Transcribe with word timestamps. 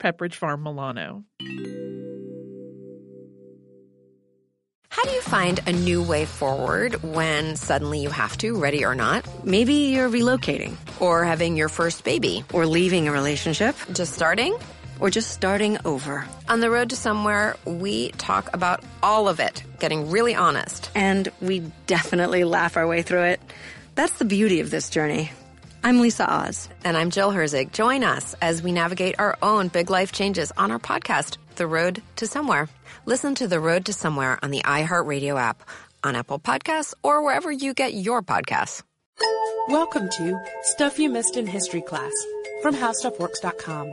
Pepperidge 0.00 0.34
Farm 0.34 0.62
Milano. 0.62 1.24
How 4.88 5.04
do 5.04 5.10
you 5.10 5.20
find 5.20 5.60
a 5.66 5.72
new 5.72 6.02
way 6.02 6.24
forward 6.24 7.02
when 7.02 7.54
suddenly 7.56 8.00
you 8.00 8.10
have 8.10 8.36
to, 8.38 8.58
ready 8.58 8.84
or 8.84 8.94
not? 8.94 9.24
Maybe 9.44 9.74
you're 9.94 10.10
relocating, 10.10 10.76
or 11.00 11.24
having 11.24 11.56
your 11.56 11.68
first 11.68 12.02
baby, 12.02 12.44
or 12.52 12.66
leaving 12.66 13.06
a 13.06 13.12
relationship, 13.12 13.76
just 13.92 14.14
starting, 14.14 14.56
or 14.98 15.08
just 15.08 15.30
starting 15.30 15.78
over. 15.84 16.26
On 16.48 16.60
the 16.60 16.70
road 16.70 16.90
to 16.90 16.96
somewhere, 16.96 17.56
we 17.64 18.10
talk 18.12 18.52
about 18.52 18.82
all 19.02 19.28
of 19.28 19.38
it, 19.38 19.62
getting 19.78 20.10
really 20.10 20.34
honest. 20.34 20.90
And 20.94 21.28
we 21.40 21.60
definitely 21.86 22.44
laugh 22.44 22.76
our 22.76 22.86
way 22.86 23.02
through 23.02 23.24
it. 23.24 23.40
That's 23.94 24.18
the 24.18 24.24
beauty 24.24 24.60
of 24.60 24.70
this 24.70 24.90
journey. 24.90 25.30
I'm 25.82 26.00
Lisa 26.00 26.30
Oz. 26.30 26.68
And 26.84 26.96
I'm 26.96 27.10
Jill 27.10 27.30
Herzig. 27.32 27.72
Join 27.72 28.04
us 28.04 28.34
as 28.42 28.62
we 28.62 28.70
navigate 28.70 29.14
our 29.18 29.38
own 29.42 29.68
big 29.68 29.88
life 29.88 30.12
changes 30.12 30.52
on 30.56 30.70
our 30.70 30.78
podcast, 30.78 31.38
The 31.56 31.66
Road 31.66 32.02
to 32.16 32.26
Somewhere. 32.26 32.68
Listen 33.06 33.34
to 33.36 33.48
The 33.48 33.60
Road 33.60 33.86
to 33.86 33.94
Somewhere 33.94 34.38
on 34.42 34.50
the 34.50 34.60
iHeartRadio 34.60 35.40
app, 35.40 35.62
on 36.04 36.16
Apple 36.16 36.38
Podcasts, 36.38 36.92
or 37.02 37.24
wherever 37.24 37.50
you 37.50 37.72
get 37.72 37.94
your 37.94 38.20
podcasts. 38.22 38.82
Welcome 39.68 40.10
to 40.10 40.38
Stuff 40.62 40.98
You 40.98 41.08
Missed 41.08 41.36
in 41.38 41.46
History 41.46 41.82
Class 41.82 42.12
from 42.62 42.74
HowStuffWorks.com. 42.74 43.92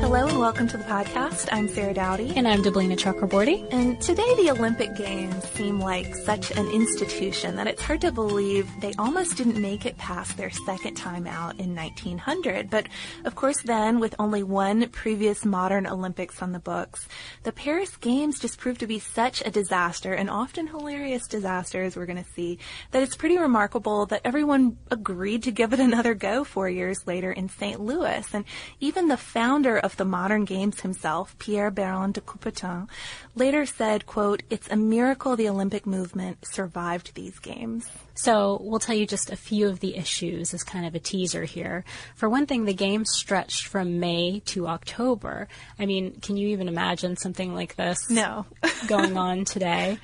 Hello 0.00 0.26
and 0.26 0.29
welcome 0.40 0.66
to 0.66 0.78
the 0.78 0.84
podcast. 0.84 1.50
I'm 1.52 1.68
Sarah 1.68 1.92
Dowdy. 1.92 2.32
And 2.34 2.48
I'm 2.48 2.62
Deblina 2.62 2.96
Chakraborty. 2.96 3.68
And 3.70 4.00
today 4.00 4.34
the 4.36 4.50
Olympic 4.50 4.96
Games 4.96 5.44
seem 5.50 5.78
like 5.78 6.14
such 6.14 6.50
an 6.52 6.66
institution 6.70 7.56
that 7.56 7.66
it's 7.66 7.82
hard 7.82 8.00
to 8.00 8.10
believe 8.10 8.66
they 8.80 8.94
almost 8.98 9.36
didn't 9.36 9.60
make 9.60 9.84
it 9.84 9.98
past 9.98 10.38
their 10.38 10.48
second 10.48 10.94
time 10.94 11.26
out 11.26 11.60
in 11.60 11.76
1900. 11.76 12.70
But 12.70 12.86
of 13.26 13.34
course 13.34 13.60
then, 13.60 14.00
with 14.00 14.14
only 14.18 14.42
one 14.42 14.88
previous 14.88 15.44
modern 15.44 15.86
Olympics 15.86 16.40
on 16.40 16.52
the 16.52 16.58
books, 16.58 17.06
the 17.42 17.52
Paris 17.52 17.94
Games 17.96 18.38
just 18.38 18.56
proved 18.56 18.80
to 18.80 18.86
be 18.86 18.98
such 18.98 19.42
a 19.44 19.50
disaster, 19.50 20.14
and 20.14 20.30
often 20.30 20.68
hilarious 20.68 21.28
disaster 21.28 21.82
as 21.82 21.96
we're 21.96 22.06
going 22.06 22.24
to 22.24 22.30
see, 22.32 22.58
that 22.92 23.02
it's 23.02 23.14
pretty 23.14 23.36
remarkable 23.36 24.06
that 24.06 24.22
everyone 24.24 24.78
agreed 24.90 25.42
to 25.42 25.50
give 25.50 25.74
it 25.74 25.80
another 25.80 26.14
go 26.14 26.44
four 26.44 26.70
years 26.70 27.06
later 27.06 27.30
in 27.30 27.50
St. 27.50 27.78
Louis. 27.78 28.26
And 28.32 28.46
even 28.80 29.08
the 29.08 29.18
founder 29.18 29.76
of 29.76 29.98
the 29.98 30.06
modern 30.06 30.29
games 30.38 30.80
himself, 30.80 31.36
Pierre 31.38 31.70
Baron 31.70 32.12
de 32.12 32.20
Coubertin, 32.20 32.88
later 33.34 33.66
said, 33.66 34.06
quote, 34.06 34.42
it's 34.50 34.68
a 34.70 34.76
miracle 34.76 35.36
the 35.36 35.48
Olympic 35.48 35.86
movement 35.86 36.38
survived 36.46 37.14
these 37.14 37.38
games. 37.38 37.88
So 38.14 38.58
we'll 38.62 38.80
tell 38.80 38.94
you 38.94 39.06
just 39.06 39.30
a 39.30 39.36
few 39.36 39.68
of 39.68 39.80
the 39.80 39.96
issues 39.96 40.52
as 40.52 40.62
kind 40.62 40.86
of 40.86 40.94
a 40.94 40.98
teaser 40.98 41.44
here. 41.44 41.84
For 42.14 42.28
one 42.28 42.46
thing, 42.46 42.64
the 42.64 42.74
games 42.74 43.10
stretched 43.12 43.66
from 43.66 43.98
May 43.98 44.40
to 44.46 44.68
October. 44.68 45.48
I 45.78 45.86
mean, 45.86 46.20
can 46.20 46.36
you 46.36 46.48
even 46.48 46.68
imagine 46.68 47.16
something 47.16 47.54
like 47.54 47.76
this 47.76 48.10
no. 48.10 48.46
going 48.86 49.16
on 49.16 49.44
today? 49.44 49.98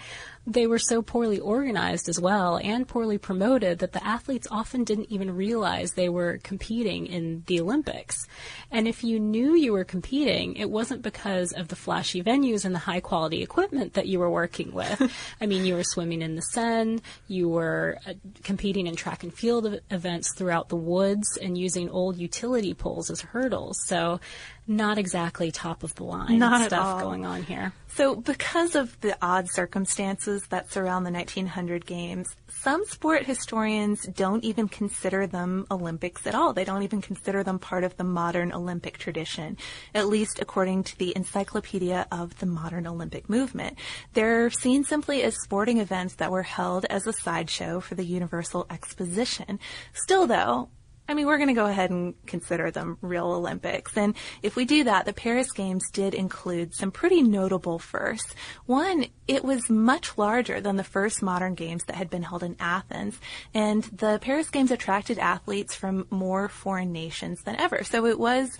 They 0.46 0.66
were 0.66 0.78
so 0.78 1.02
poorly 1.02 1.40
organized 1.40 2.08
as 2.08 2.20
well 2.20 2.58
and 2.62 2.86
poorly 2.86 3.18
promoted 3.18 3.80
that 3.80 3.92
the 3.92 4.06
athletes 4.06 4.46
often 4.50 4.84
didn't 4.84 5.10
even 5.10 5.34
realize 5.34 5.92
they 5.92 6.08
were 6.08 6.38
competing 6.42 7.06
in 7.06 7.42
the 7.46 7.60
Olympics. 7.60 8.26
And 8.70 8.86
if 8.86 9.02
you 9.02 9.18
knew 9.18 9.54
you 9.54 9.72
were 9.72 9.84
competing, 9.84 10.54
it 10.54 10.70
wasn't 10.70 11.02
because 11.02 11.52
of 11.52 11.68
the 11.68 11.76
flashy 11.76 12.22
venues 12.22 12.64
and 12.64 12.74
the 12.74 12.80
high 12.80 13.00
quality 13.00 13.42
equipment 13.42 13.94
that 13.94 14.06
you 14.06 14.20
were 14.20 14.30
working 14.30 14.72
with. 14.72 15.12
I 15.40 15.46
mean, 15.46 15.64
you 15.64 15.74
were 15.74 15.84
swimming 15.84 16.22
in 16.22 16.36
the 16.36 16.42
Seine, 16.42 17.00
you 17.26 17.48
were 17.48 17.98
uh, 18.06 18.14
competing 18.44 18.86
in 18.86 18.94
track 18.94 19.24
and 19.24 19.34
field 19.34 19.80
events 19.90 20.32
throughout 20.34 20.68
the 20.68 20.76
woods 20.76 21.36
and 21.42 21.58
using 21.58 21.90
old 21.90 22.16
utility 22.18 22.72
poles 22.72 23.10
as 23.10 23.20
hurdles. 23.20 23.78
So 23.86 24.20
not 24.68 24.98
exactly 24.98 25.50
top 25.50 25.82
of 25.82 25.94
the 25.94 26.04
line 26.04 26.38
not 26.38 26.66
stuff 26.66 27.00
going 27.00 27.24
on 27.24 27.42
here. 27.42 27.72
So, 27.88 28.14
because 28.14 28.74
of 28.74 29.00
the 29.00 29.16
odd 29.22 29.48
circumstances 29.48 30.42
that 30.50 30.70
surround 30.70 31.06
the 31.06 31.10
1900 31.10 31.86
games, 31.86 32.36
some 32.48 32.84
sport 32.84 33.24
historians 33.24 34.02
don't 34.02 34.44
even 34.44 34.68
consider 34.68 35.26
them 35.26 35.66
Olympics 35.70 36.26
at 36.26 36.34
all. 36.34 36.52
They 36.52 36.64
don't 36.64 36.82
even 36.82 37.00
consider 37.00 37.42
them 37.42 37.58
part 37.58 37.84
of 37.84 37.96
the 37.96 38.04
modern 38.04 38.52
Olympic 38.52 38.98
tradition, 38.98 39.56
at 39.94 40.08
least 40.08 40.40
according 40.40 40.84
to 40.84 40.98
the 40.98 41.14
Encyclopedia 41.16 42.06
of 42.12 42.38
the 42.38 42.46
Modern 42.46 42.86
Olympic 42.86 43.30
Movement. 43.30 43.78
They're 44.12 44.50
seen 44.50 44.84
simply 44.84 45.22
as 45.22 45.40
sporting 45.42 45.78
events 45.78 46.16
that 46.16 46.30
were 46.30 46.42
held 46.42 46.84
as 46.86 47.06
a 47.06 47.14
sideshow 47.14 47.80
for 47.80 47.94
the 47.94 48.04
Universal 48.04 48.66
Exposition. 48.68 49.58
Still, 49.94 50.26
though, 50.26 50.68
I 51.08 51.14
mean, 51.14 51.26
we're 51.26 51.38
going 51.38 51.48
to 51.48 51.54
go 51.54 51.66
ahead 51.66 51.90
and 51.90 52.14
consider 52.26 52.70
them 52.70 52.98
real 53.00 53.26
Olympics. 53.26 53.96
And 53.96 54.14
if 54.42 54.56
we 54.56 54.64
do 54.64 54.84
that, 54.84 55.04
the 55.04 55.12
Paris 55.12 55.52
Games 55.52 55.88
did 55.92 56.14
include 56.14 56.74
some 56.74 56.90
pretty 56.90 57.22
notable 57.22 57.78
firsts. 57.78 58.34
One, 58.66 59.06
it 59.28 59.44
was 59.44 59.70
much 59.70 60.18
larger 60.18 60.60
than 60.60 60.76
the 60.76 60.84
first 60.84 61.22
modern 61.22 61.54
games 61.54 61.84
that 61.84 61.96
had 61.96 62.10
been 62.10 62.24
held 62.24 62.42
in 62.42 62.56
Athens. 62.58 63.18
And 63.54 63.84
the 63.84 64.18
Paris 64.20 64.50
Games 64.50 64.70
attracted 64.70 65.18
athletes 65.18 65.74
from 65.74 66.06
more 66.10 66.48
foreign 66.48 66.92
nations 66.92 67.42
than 67.42 67.56
ever. 67.56 67.84
So 67.84 68.06
it 68.06 68.18
was 68.18 68.58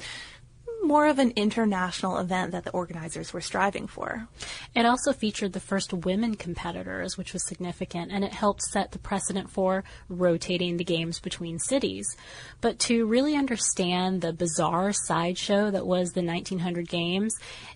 more 0.87 1.07
of 1.07 1.19
an 1.19 1.33
international 1.37 2.19
event 2.19 2.53
that 2.53 2.65
the 2.65 2.71
organizers 2.71 3.33
were 3.33 3.41
striving 3.41 3.87
for. 3.87 4.29
It 4.75 4.87
also 4.87 5.13
featured 5.13 5.53
the 5.53 5.61
first 5.61 5.93
women 5.93 6.35
competitors, 6.35 7.17
which 7.17 7.33
was 7.33 7.47
significant, 7.47 8.13
and 8.13 8.25
it 8.25 8.33
helped 8.33 8.63
set 8.63 8.93
the 8.93 8.99
precedent 8.99 9.51
for 9.51 9.85
rotating 10.09 10.77
the 10.77 10.85
games 10.85 11.19
between 11.21 11.59
cities. 11.59 12.07
But 12.61 12.79
to 12.81 13.07
really 13.07 13.37
understand 13.37 14.21
the 14.21 14.33
bizarre 14.33 14.93
sideshow 14.93 15.71
that 15.71 15.87
was 15.87 16.13
the 16.13 16.23
1900 16.23 16.89
games, 16.89 17.35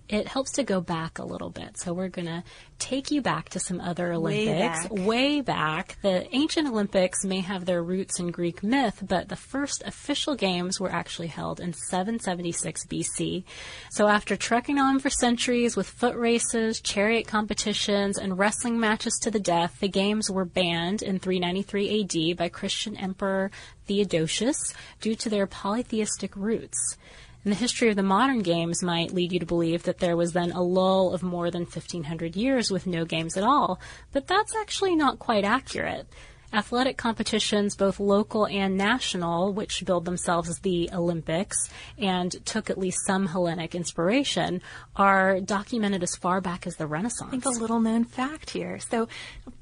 it 0.09 0.29
helps 0.29 0.53
to 0.53 0.63
go 0.63 0.81
back 0.81 1.19
a 1.19 1.25
little 1.25 1.51
bit. 1.51 1.79
So 1.79 1.93
we're 1.93 2.09
going 2.09 2.27
to 2.27 2.45
take 2.81 3.11
you 3.11 3.21
back 3.21 3.51
to 3.51 3.61
some 3.61 3.81
other 3.81 4.13
Olympics. 4.13 4.89
Way 4.91 4.99
back. 4.99 5.07
Way 5.07 5.41
back. 5.43 5.97
The 6.03 6.35
ancient 6.35 6.67
Olympics 6.67 7.25
may 7.25 7.41
have 7.41 7.67
their 7.67 7.83
roots 7.83 8.19
in 8.19 8.31
Greek 8.31 8.63
myth, 8.63 9.05
but 9.07 9.29
the 9.29 9.37
first 9.37 9.83
official 9.87 10.35
games 10.35 10.81
were 10.81 10.91
actually 10.91 11.29
held 11.29 11.61
in 11.61 11.73
776 11.73 12.87
BC. 12.87 13.45
So 13.91 14.09
after 14.09 14.37
trekking 14.37 14.79
on 14.79 14.99
for 14.99 15.11
centuries 15.11 15.77
with 15.77 15.89
foot 15.89 16.17
races, 16.17 16.81
chariot 16.81 17.27
competitions, 17.27 18.19
and 18.19 18.39
wrestling 18.39 18.81
matches 18.81 19.19
to 19.23 19.31
the 19.31 19.39
death, 19.39 19.79
the 19.81 19.89
games 19.89 20.31
were 20.31 20.45
banned 20.45 21.03
in 21.03 21.19
393 21.19 22.33
AD 22.33 22.37
by 22.37 22.49
Christian 22.49 22.97
Emperor 22.97 23.51
Theodosius 23.87 24.75
due 25.01 25.15
to 25.17 25.29
their 25.29 25.47
polytheistic 25.47 26.35
roots. 26.37 26.97
And 27.45 27.53
the 27.53 27.59
history 27.59 27.89
of 27.89 27.97
the 27.97 28.03
modern 28.03 28.43
games 28.43 28.83
might 28.83 29.15
lead 29.15 29.33
you 29.33 29.39
to 29.39 29.47
believe 29.47 29.85
that 29.85 29.99
there 29.99 30.17
was 30.17 30.33
then 30.33 30.53
a 30.53 30.63
lull 30.63 31.15
of 31.15 31.23
more 31.23 31.51
than 31.51 31.63
1500 31.63 32.37
years 32.37 32.71
with 32.71 32.87
no 32.87 33.05
games 33.05 33.37
at 33.37 33.45
all, 33.45 33.81
but 34.13 34.27
that's 34.27 34.55
actually 34.57 34.95
not 34.95 35.19
quite 35.19 35.45
accurate. 35.45 36.07
Athletic 36.53 36.97
competitions, 36.97 37.77
both 37.77 38.01
local 38.01 38.47
and 38.47 38.77
national, 38.77 39.53
which 39.53 39.85
billed 39.85 40.05
themselves 40.05 40.49
as 40.49 40.59
the 40.59 40.91
Olympics 40.93 41.57
and 41.99 42.35
took 42.45 42.71
at 42.71 42.79
least 42.79 43.07
some 43.07 43.27
Hellenic 43.27 43.75
inspiration, 43.75 44.61
are 44.97 45.41
documented 45.41 46.03
as 46.03 46.17
far 46.17 46.41
back 46.41 46.67
as 46.67 46.77
the 46.77 46.87
Renaissance. 46.87 47.29
I 47.29 47.31
think 47.31 47.45
a 47.45 47.51
little 47.51 47.81
known 47.81 48.05
fact 48.05 48.51
here. 48.51 48.79
So 48.79 49.09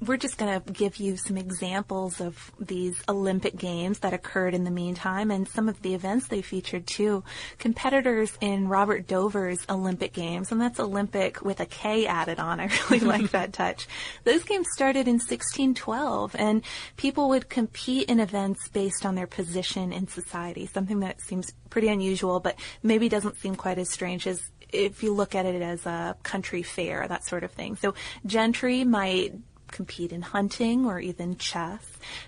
we're 0.05 0.17
just 0.17 0.39
going 0.39 0.61
to 0.61 0.73
give 0.73 0.97
you 0.97 1.17
some 1.17 1.37
examples 1.37 2.21
of 2.21 2.53
these 2.59 3.01
Olympic 3.09 3.57
games 3.57 3.99
that 4.01 4.15
occurred 4.15 4.55
in 4.55 4.65
the 4.65 4.71
meantime 4.71 5.31
and 5.31 5.47
some 5.47 5.69
of 5.69 5.83
the 5.83 5.95
events 5.95 6.29
they 6.29 6.43
featured 6.43 6.87
too. 6.87 7.23
Competitors 7.59 8.33
in 8.41 8.69
Robert 8.69 9.07
Dover's 9.07 9.59
Olympic 9.69 10.13
Games, 10.13 10.53
and 10.53 10.61
that's 10.61 10.81
Olympic 10.81 11.45
with 11.45 11.61
a 11.61 11.67
K 11.67 12.07
added 12.07 12.39
on. 12.39 12.61
I 12.61 12.71
really 12.91 13.01
like 13.07 13.31
that 13.33 13.53
touch. 13.53 13.87
Those 14.25 14.45
games 14.45 14.67
started 14.73 15.07
in 15.07 15.15
1612 15.15 16.37
and 16.39 16.63
people 16.97 17.29
would 17.29 17.49
compete 17.49 18.09
in 18.09 18.21
events 18.21 18.69
based 18.69 19.05
on 19.05 19.15
their 19.15 19.27
position 19.27 19.93
in 19.93 20.09
society, 20.09 20.67
something 20.67 21.01
that 21.01 21.21
seems 21.21 21.53
pretty 21.71 21.89
unusual, 21.89 22.41
but 22.41 22.59
maybe 22.83 23.09
doesn't 23.09 23.39
seem 23.39 23.55
quite 23.55 23.79
as 23.79 23.91
strange 23.91 24.27
as 24.27 24.51
if 24.71 25.03
you 25.03 25.13
look 25.13 25.35
at 25.35 25.47
it 25.47 25.63
as 25.63 25.87
a 25.87 26.17
country 26.23 26.63
fair, 26.63 27.07
that 27.09 27.25
sort 27.25 27.45
of 27.45 27.53
thing. 27.53 27.77
So 27.77 27.95
gentry 28.27 28.85
might 28.85 29.33
compete 29.71 30.13
in 30.13 30.23
hunting 30.23 30.87
or 30.87 30.99
even 30.99 31.37
chess. 31.37 31.85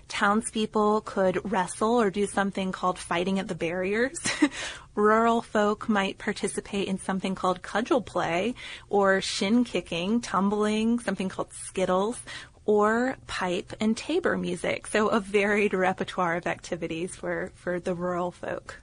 Townspeople 0.07 1.01
could 1.01 1.39
wrestle 1.51 1.99
or 1.99 2.09
do 2.09 2.25
something 2.25 2.71
called 2.71 2.97
fighting 2.97 3.39
at 3.39 3.47
the 3.47 3.55
barriers. 3.55 4.17
Rural 4.95 5.41
folk 5.41 5.87
might 5.87 6.17
participate 6.17 6.87
in 6.87 6.99
something 6.99 7.33
called 7.33 7.61
cudgel 7.61 8.01
play 8.01 8.55
or 8.89 9.21
shin 9.21 9.63
kicking, 9.63 10.21
tumbling, 10.21 10.99
something 10.99 11.29
called 11.29 11.51
skittles, 11.53 12.19
or 12.65 13.17
pipe 13.27 13.73
and 13.79 13.97
tabor 13.97 14.37
music. 14.37 14.87
So 14.87 15.07
a 15.07 15.19
varied 15.19 15.73
repertoire 15.73 16.35
of 16.35 16.45
activities 16.45 17.15
for, 17.15 17.51
for 17.55 17.79
the 17.79 17.95
rural 17.95 18.31
folk. 18.31 18.79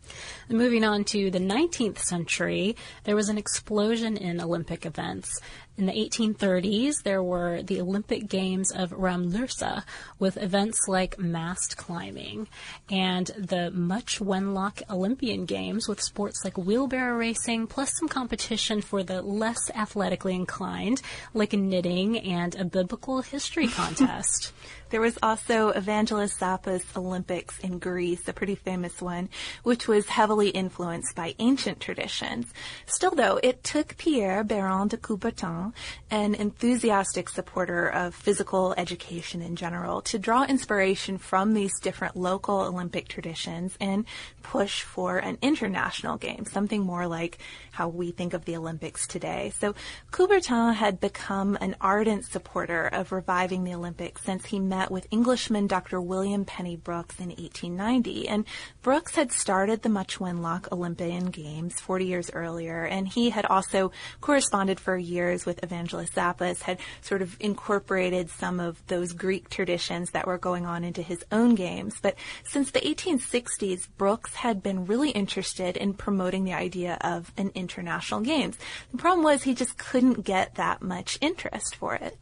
Moving 0.48 0.84
on 0.84 1.04
to 1.04 1.30
the 1.30 1.38
19th 1.38 1.98
century, 1.98 2.76
there 3.04 3.14
was 3.14 3.28
an 3.28 3.38
explosion 3.38 4.16
in 4.16 4.40
Olympic 4.40 4.84
events. 4.84 5.40
In 5.76 5.86
the 5.86 5.92
1830s, 5.92 7.04
there 7.04 7.22
were 7.22 7.62
the 7.62 7.80
Olympic 7.80 8.28
Games 8.28 8.72
of 8.72 8.90
Ramlösa 8.90 9.84
with 10.18 10.36
events 10.36 10.88
like 10.88 11.20
mast 11.20 11.76
climbing 11.76 12.48
and 12.90 13.28
the 13.38 13.70
Much 13.70 14.18
Wenlock 14.18 14.82
Olympian 14.90 15.44
Games 15.44 15.86
with 15.86 16.02
sports 16.02 16.40
like 16.44 16.58
wheelbarrow 16.58 17.16
racing 17.16 17.68
plus 17.68 17.96
some 17.96 18.08
competition 18.08 18.82
for 18.82 19.04
the 19.04 19.22
less 19.22 19.70
athletically 19.72 20.34
inclined 20.34 21.00
like 21.32 21.52
knitting 21.52 22.18
and 22.18 22.56
a 22.56 22.64
biblical 22.64 23.22
history 23.22 23.67
contest. 23.70 24.52
There 24.90 25.00
was 25.02 25.18
also 25.22 25.72
Evangelos 25.72 26.38
Zappas 26.38 26.82
Olympics 26.96 27.58
in 27.58 27.78
Greece, 27.78 28.26
a 28.26 28.32
pretty 28.32 28.54
famous 28.54 29.02
one, 29.02 29.28
which 29.62 29.86
was 29.86 30.06
heavily 30.06 30.48
influenced 30.48 31.14
by 31.14 31.34
ancient 31.38 31.78
traditions. 31.80 32.46
Still 32.86 33.10
though, 33.10 33.38
it 33.42 33.62
took 33.62 33.98
Pierre 33.98 34.42
Baron 34.44 34.88
de 34.88 34.96
Coubertin, 34.96 35.74
an 36.10 36.34
enthusiastic 36.34 37.28
supporter 37.28 37.86
of 37.86 38.14
physical 38.14 38.74
education 38.78 39.42
in 39.42 39.56
general, 39.56 40.00
to 40.02 40.18
draw 40.18 40.44
inspiration 40.44 41.18
from 41.18 41.52
these 41.52 41.78
different 41.80 42.16
local 42.16 42.60
Olympic 42.60 43.08
traditions 43.08 43.76
and 43.80 44.06
push 44.42 44.82
for 44.82 45.18
an 45.18 45.36
international 45.42 46.16
game, 46.16 46.46
something 46.46 46.80
more 46.80 47.06
like 47.06 47.38
how 47.72 47.88
we 47.88 48.10
think 48.10 48.32
of 48.32 48.46
the 48.46 48.56
Olympics 48.56 49.06
today. 49.06 49.52
So 49.58 49.74
Coubertin 50.12 50.74
had 50.74 50.98
become 50.98 51.58
an 51.60 51.76
ardent 51.80 52.24
supporter 52.24 52.86
of 52.86 53.12
reviving 53.12 53.64
the 53.64 53.74
Olympics 53.74 54.22
since 54.22 54.46
he 54.46 54.58
met 54.58 54.77
met 54.78 54.92
with 54.92 55.08
Englishman 55.10 55.66
Dr. 55.66 56.00
William 56.00 56.44
Penny 56.44 56.76
Brooks 56.76 57.18
in 57.18 57.30
1890. 57.30 58.28
And 58.28 58.44
Brooks 58.80 59.16
had 59.16 59.32
started 59.32 59.82
the 59.82 59.88
Much 59.88 60.20
Wenlock 60.20 60.70
Olympian 60.70 61.30
Games 61.30 61.80
40 61.80 62.04
years 62.04 62.30
earlier, 62.32 62.84
and 62.84 63.08
he 63.08 63.30
had 63.30 63.44
also 63.46 63.90
corresponded 64.20 64.78
for 64.78 64.96
years 64.96 65.44
with 65.44 65.64
Evangelist 65.64 66.14
Zappas, 66.14 66.62
had 66.62 66.78
sort 67.00 67.22
of 67.22 67.36
incorporated 67.40 68.30
some 68.30 68.60
of 68.60 68.80
those 68.86 69.12
Greek 69.12 69.50
traditions 69.50 70.12
that 70.12 70.28
were 70.28 70.38
going 70.38 70.64
on 70.64 70.84
into 70.84 71.02
his 71.02 71.24
own 71.32 71.56
games. 71.56 71.96
But 72.00 72.14
since 72.44 72.70
the 72.70 72.78
1860s, 72.80 73.88
Brooks 73.96 74.36
had 74.36 74.62
been 74.62 74.86
really 74.86 75.10
interested 75.10 75.76
in 75.76 75.92
promoting 75.94 76.44
the 76.44 76.54
idea 76.54 76.98
of 77.00 77.32
an 77.36 77.50
international 77.56 78.20
games. 78.20 78.56
The 78.92 78.98
problem 78.98 79.24
was 79.24 79.42
he 79.42 79.56
just 79.56 79.76
couldn't 79.76 80.24
get 80.24 80.54
that 80.54 80.82
much 80.82 81.18
interest 81.20 81.74
for 81.74 81.96
it. 81.96 82.16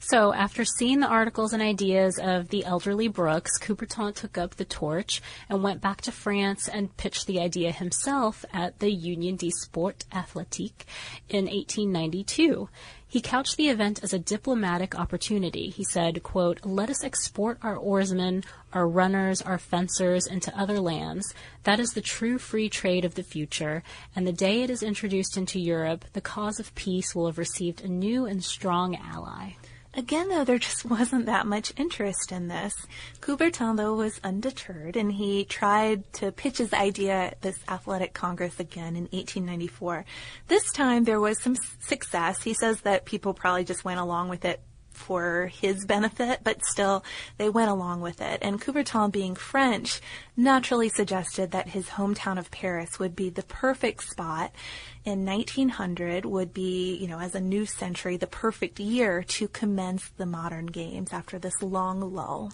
So, 0.00 0.32
after 0.32 0.64
seeing 0.64 1.00
the 1.00 1.06
articles 1.06 1.52
and 1.52 1.62
ideas 1.62 2.18
of 2.22 2.48
the 2.48 2.64
elderly 2.64 3.08
Brooks, 3.08 3.58
Coubertin 3.58 4.14
took 4.14 4.36
up 4.36 4.56
the 4.56 4.64
torch 4.64 5.22
and 5.48 5.62
went 5.62 5.80
back 5.80 6.02
to 6.02 6.12
France 6.12 6.68
and 6.68 6.96
pitched 6.96 7.26
the 7.26 7.40
idea 7.40 7.72
himself 7.72 8.44
at 8.52 8.78
the 8.80 8.90
Union 8.90 9.36
des 9.36 9.50
Sports 9.62 10.06
Athletiques 10.12 10.84
in 11.28 11.46
1892. 11.46 12.68
He 13.14 13.20
couched 13.20 13.56
the 13.56 13.68
event 13.68 14.02
as 14.02 14.12
a 14.12 14.18
diplomatic 14.18 14.98
opportunity. 14.98 15.70
He 15.70 15.84
said, 15.84 16.24
quote, 16.24 16.58
let 16.66 16.90
us 16.90 17.04
export 17.04 17.60
our 17.62 17.76
oarsmen, 17.76 18.42
our 18.72 18.88
runners, 18.88 19.40
our 19.40 19.56
fencers 19.56 20.26
into 20.26 20.52
other 20.58 20.80
lands. 20.80 21.32
That 21.62 21.78
is 21.78 21.90
the 21.90 22.00
true 22.00 22.38
free 22.38 22.68
trade 22.68 23.04
of 23.04 23.14
the 23.14 23.22
future. 23.22 23.84
And 24.16 24.26
the 24.26 24.32
day 24.32 24.64
it 24.64 24.70
is 24.70 24.82
introduced 24.82 25.36
into 25.36 25.60
Europe, 25.60 26.06
the 26.12 26.20
cause 26.20 26.58
of 26.58 26.74
peace 26.74 27.14
will 27.14 27.26
have 27.26 27.38
received 27.38 27.84
a 27.84 27.88
new 27.88 28.26
and 28.26 28.42
strong 28.42 28.96
ally. 28.96 29.52
Again, 29.96 30.28
though, 30.28 30.44
there 30.44 30.58
just 30.58 30.84
wasn't 30.90 31.26
that 31.26 31.46
much 31.46 31.72
interest 31.76 32.32
in 32.32 32.48
this. 32.48 32.74
Coubertin, 33.20 33.76
though, 33.76 33.94
was 33.94 34.20
undeterred, 34.24 34.96
and 34.96 35.12
he 35.12 35.44
tried 35.44 36.12
to 36.14 36.32
pitch 36.32 36.58
his 36.58 36.72
idea 36.72 37.14
at 37.14 37.42
this 37.42 37.58
athletic 37.68 38.12
congress 38.12 38.58
again 38.58 38.96
in 38.96 39.04
1894. 39.04 40.04
This 40.48 40.70
time, 40.72 41.04
there 41.04 41.20
was 41.20 41.40
some 41.40 41.56
success. 41.80 42.42
He 42.42 42.54
says 42.54 42.80
that 42.80 43.04
people 43.04 43.34
probably 43.34 43.64
just 43.64 43.84
went 43.84 44.00
along 44.00 44.28
with 44.28 44.44
it 44.44 44.60
for 44.94 45.50
his 45.52 45.84
benefit, 45.84 46.40
but 46.44 46.64
still 46.64 47.04
they 47.36 47.48
went 47.48 47.70
along 47.70 48.00
with 48.00 48.20
it. 48.20 48.38
And 48.42 48.60
Coubertin, 48.60 49.10
being 49.12 49.34
French, 49.34 50.00
naturally 50.36 50.88
suggested 50.88 51.50
that 51.50 51.68
his 51.68 51.86
hometown 51.86 52.38
of 52.38 52.50
Paris 52.50 52.98
would 52.98 53.14
be 53.14 53.28
the 53.28 53.42
perfect 53.42 54.04
spot 54.04 54.52
in 55.04 55.26
1900 55.26 56.24
would 56.24 56.54
be, 56.54 56.96
you 56.96 57.06
know, 57.06 57.20
as 57.20 57.34
a 57.34 57.40
new 57.40 57.66
century, 57.66 58.16
the 58.16 58.26
perfect 58.26 58.80
year 58.80 59.22
to 59.22 59.48
commence 59.48 60.08
the 60.16 60.26
modern 60.26 60.66
games 60.66 61.12
after 61.12 61.38
this 61.38 61.62
long 61.62 62.00
lull. 62.14 62.52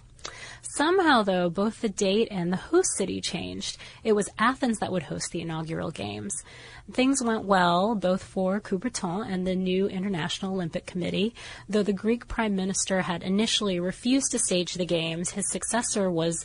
Somehow, 0.77 1.23
though, 1.23 1.49
both 1.49 1.81
the 1.81 1.89
date 1.89 2.29
and 2.31 2.53
the 2.53 2.57
host 2.57 2.97
city 2.97 3.21
changed. 3.21 3.79
It 4.05 4.13
was 4.13 4.29
Athens 4.39 4.79
that 4.79 4.93
would 4.93 5.05
host 5.05 5.31
the 5.31 5.41
inaugural 5.41 5.91
games. 5.91 6.35
Things 6.93 7.23
went 7.23 7.45
well, 7.45 7.95
both 7.95 8.23
for 8.23 8.61
Coubertin 8.61 9.33
and 9.33 9.47
the 9.47 9.55
new 9.55 9.87
International 9.87 10.53
Olympic 10.53 10.87
Committee. 10.87 11.35
Though 11.69 11.83
the 11.83 11.93
Greek 11.93 12.29
prime 12.29 12.55
minister 12.55 13.03
had 13.03 13.23
initially 13.23 13.81
refused 13.81 14.33
to 14.33 14.39
stage 14.39 14.75
the 14.75 14.87
games, 14.87 15.31
his 15.31 15.51
successor 15.51 16.11
was 16.11 16.45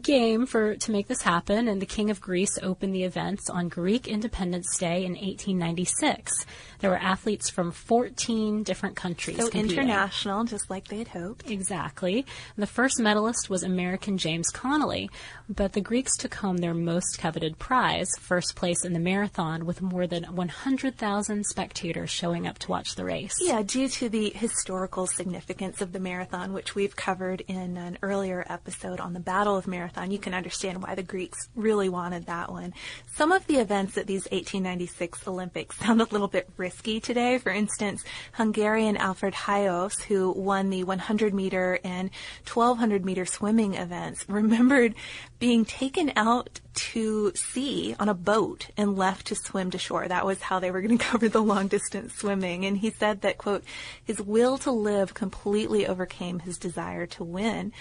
game 0.00 0.46
for 0.46 0.76
to 0.76 0.92
make 0.92 1.08
this 1.08 1.22
happen, 1.22 1.68
and 1.68 1.80
the 1.80 1.86
King 1.86 2.10
of 2.10 2.20
Greece 2.20 2.58
opened 2.62 2.94
the 2.94 3.04
events 3.04 3.48
on 3.48 3.68
Greek 3.68 4.06
Independence 4.06 4.76
Day 4.78 5.04
in 5.04 5.12
1896. 5.12 6.44
There 6.80 6.90
were 6.90 6.96
athletes 6.96 7.50
from 7.50 7.72
14 7.72 8.62
different 8.62 8.96
countries. 8.96 9.38
So 9.38 9.48
competing. 9.48 9.78
international, 9.78 10.44
just 10.44 10.70
like 10.70 10.88
they 10.88 10.98
had 10.98 11.08
hoped. 11.08 11.50
Exactly. 11.50 12.24
The 12.56 12.66
first 12.66 13.00
medalist 13.00 13.50
was 13.50 13.62
American 13.62 14.18
James 14.18 14.50
Connolly, 14.50 15.10
but 15.48 15.72
the 15.72 15.80
Greeks 15.80 16.16
took 16.16 16.34
home 16.34 16.58
their 16.58 16.74
most 16.74 17.18
coveted 17.18 17.58
prize, 17.58 18.08
first 18.20 18.54
place 18.54 18.84
in 18.84 18.92
the 18.92 19.00
marathon, 19.00 19.64
with 19.66 19.82
more 19.82 20.06
than 20.06 20.24
100,000 20.24 21.44
spectators 21.44 22.10
showing 22.10 22.46
up 22.46 22.58
to 22.58 22.70
watch 22.70 22.94
the 22.94 23.04
race. 23.04 23.34
Yeah, 23.40 23.62
due 23.62 23.88
to 23.88 24.08
the 24.08 24.30
historical 24.30 25.06
significance 25.06 25.80
of 25.80 25.92
the 25.92 26.00
marathon, 26.00 26.52
which 26.52 26.74
we've 26.74 26.94
covered 26.94 27.42
in 27.48 27.76
an 27.76 27.98
earlier 28.02 28.44
episode 28.48 29.00
on 29.00 29.14
the 29.14 29.20
Battle 29.20 29.56
of 29.56 29.66
Marathon, 29.66 29.77
you 30.08 30.18
can 30.18 30.34
understand 30.34 30.82
why 30.82 30.94
the 30.94 31.02
Greeks 31.02 31.48
really 31.54 31.88
wanted 31.88 32.26
that 32.26 32.50
one. 32.50 32.74
Some 33.14 33.32
of 33.32 33.46
the 33.46 33.56
events 33.56 33.96
at 33.96 34.06
these 34.06 34.24
1896 34.24 35.26
Olympics 35.28 35.78
sound 35.78 36.00
a 36.00 36.04
little 36.04 36.28
bit 36.28 36.48
risky 36.56 37.00
today. 37.00 37.38
For 37.38 37.50
instance, 37.50 38.02
Hungarian 38.32 38.96
Alfred 38.96 39.34
Hajós, 39.34 40.02
who 40.02 40.32
won 40.32 40.70
the 40.70 40.84
100 40.84 41.34
meter 41.34 41.78
and 41.84 42.10
1200 42.52 43.04
meter 43.04 43.24
swimming 43.26 43.74
events, 43.74 44.24
remembered 44.28 44.94
being 45.38 45.64
taken 45.64 46.12
out 46.16 46.60
to 46.74 47.32
sea 47.34 47.94
on 47.98 48.08
a 48.08 48.14
boat 48.14 48.68
and 48.76 48.96
left 48.96 49.26
to 49.26 49.34
swim 49.34 49.70
to 49.70 49.78
shore. 49.78 50.06
That 50.06 50.24
was 50.24 50.40
how 50.40 50.58
they 50.58 50.70
were 50.70 50.80
going 50.80 50.98
to 50.98 51.04
cover 51.04 51.28
the 51.28 51.42
long 51.42 51.68
distance 51.68 52.14
swimming. 52.14 52.64
And 52.64 52.78
he 52.78 52.90
said 52.90 53.22
that, 53.22 53.38
quote, 53.38 53.64
his 54.04 54.20
will 54.20 54.58
to 54.58 54.70
live 54.70 55.14
completely 55.14 55.86
overcame 55.86 56.40
his 56.40 56.58
desire 56.58 57.06
to 57.06 57.24
win. 57.24 57.72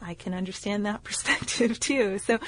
I 0.00 0.14
can 0.14 0.34
understand 0.34 0.86
that 0.86 1.04
perspective 1.04 1.78
too. 1.80 2.18
So 2.18 2.38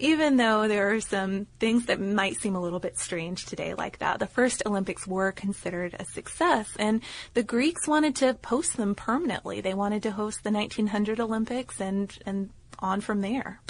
even 0.00 0.38
though 0.38 0.66
there 0.66 0.94
are 0.94 1.00
some 1.00 1.46
things 1.58 1.86
that 1.86 2.00
might 2.00 2.36
seem 2.36 2.56
a 2.56 2.60
little 2.60 2.80
bit 2.80 2.98
strange 2.98 3.44
today 3.44 3.74
like 3.74 3.98
that, 3.98 4.18
the 4.18 4.26
first 4.26 4.62
Olympics 4.64 5.06
were 5.06 5.30
considered 5.30 5.94
a 5.98 6.06
success 6.06 6.68
and 6.78 7.02
the 7.34 7.42
Greeks 7.42 7.86
wanted 7.86 8.16
to 8.16 8.34
post 8.34 8.78
them 8.78 8.94
permanently. 8.94 9.60
They 9.60 9.74
wanted 9.74 10.02
to 10.04 10.10
host 10.10 10.42
the 10.42 10.50
1900 10.50 11.20
Olympics 11.20 11.80
and, 11.80 12.16
and 12.24 12.48
on 12.78 13.02
from 13.02 13.20
there. 13.20 13.60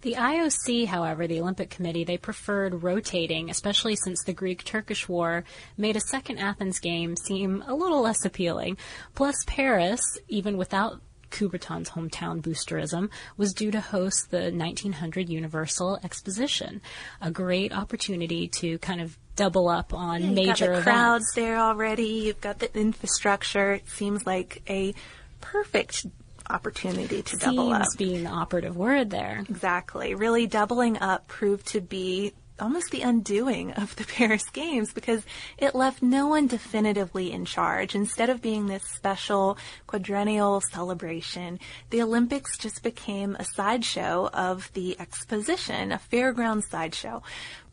The 0.00 0.14
IOC, 0.14 0.86
however, 0.86 1.26
the 1.26 1.40
Olympic 1.40 1.68
Committee, 1.68 2.04
they 2.04 2.16
preferred 2.16 2.82
rotating, 2.82 3.50
especially 3.50 3.96
since 3.96 4.22
the 4.24 4.32
Greek-Turkish 4.32 5.06
War 5.08 5.44
made 5.76 5.96
a 5.96 6.00
second 6.00 6.38
Athens 6.38 6.78
game 6.78 7.14
seem 7.16 7.62
a 7.66 7.74
little 7.74 8.00
less 8.00 8.24
appealing. 8.24 8.78
Plus, 9.14 9.34
Paris, 9.46 10.00
even 10.28 10.56
without 10.56 11.00
Coubertin's 11.34 11.90
hometown 11.90 12.40
boosterism, 12.40 13.10
was 13.36 13.52
due 13.52 13.70
to 13.72 13.80
host 13.80 14.30
the 14.30 14.52
1900 14.52 15.28
Universal 15.28 15.98
Exposition, 16.04 16.80
a 17.20 17.30
great 17.30 17.72
opportunity 17.72 18.46
to 18.48 18.78
kind 18.78 19.00
of 19.00 19.18
double 19.36 19.68
up 19.68 19.92
on 19.92 20.22
yeah, 20.22 20.30
major 20.30 20.46
got 20.46 20.58
the 20.58 20.64
events. 20.70 20.84
crowds 20.84 21.32
there 21.34 21.58
already. 21.58 22.04
You've 22.04 22.40
got 22.40 22.60
the 22.60 22.78
infrastructure. 22.78 23.72
It 23.72 23.88
seems 23.88 24.24
like 24.24 24.62
a 24.68 24.94
perfect 25.40 26.06
opportunity 26.48 27.22
to 27.22 27.36
double 27.36 27.72
up. 27.72 27.82
Seems 27.82 27.96
being 27.96 28.24
the 28.24 28.30
operative 28.30 28.76
word 28.76 29.10
there. 29.10 29.44
Exactly. 29.48 30.14
Really 30.14 30.46
doubling 30.46 30.98
up 30.98 31.26
proved 31.26 31.66
to 31.68 31.80
be 31.80 32.32
almost 32.60 32.90
the 32.90 33.02
undoing 33.02 33.72
of 33.72 33.96
the 33.96 34.04
Paris 34.16 34.48
Games 34.50 34.92
because 34.92 35.24
it 35.58 35.74
left 35.74 36.02
no 36.02 36.26
one 36.26 36.46
definitively 36.46 37.32
in 37.32 37.44
charge. 37.44 37.94
Instead 37.94 38.30
of 38.30 38.42
being 38.42 38.66
this 38.66 38.84
special 38.94 39.58
quadrennial 39.86 40.60
celebration, 40.60 41.58
the 41.90 42.02
Olympics 42.02 42.56
just 42.58 42.82
became 42.82 43.36
a 43.36 43.44
sideshow 43.44 44.28
of 44.32 44.72
the 44.74 44.98
exposition, 45.00 45.92
a 45.92 46.00
fairground 46.12 46.62
sideshow. 46.68 47.22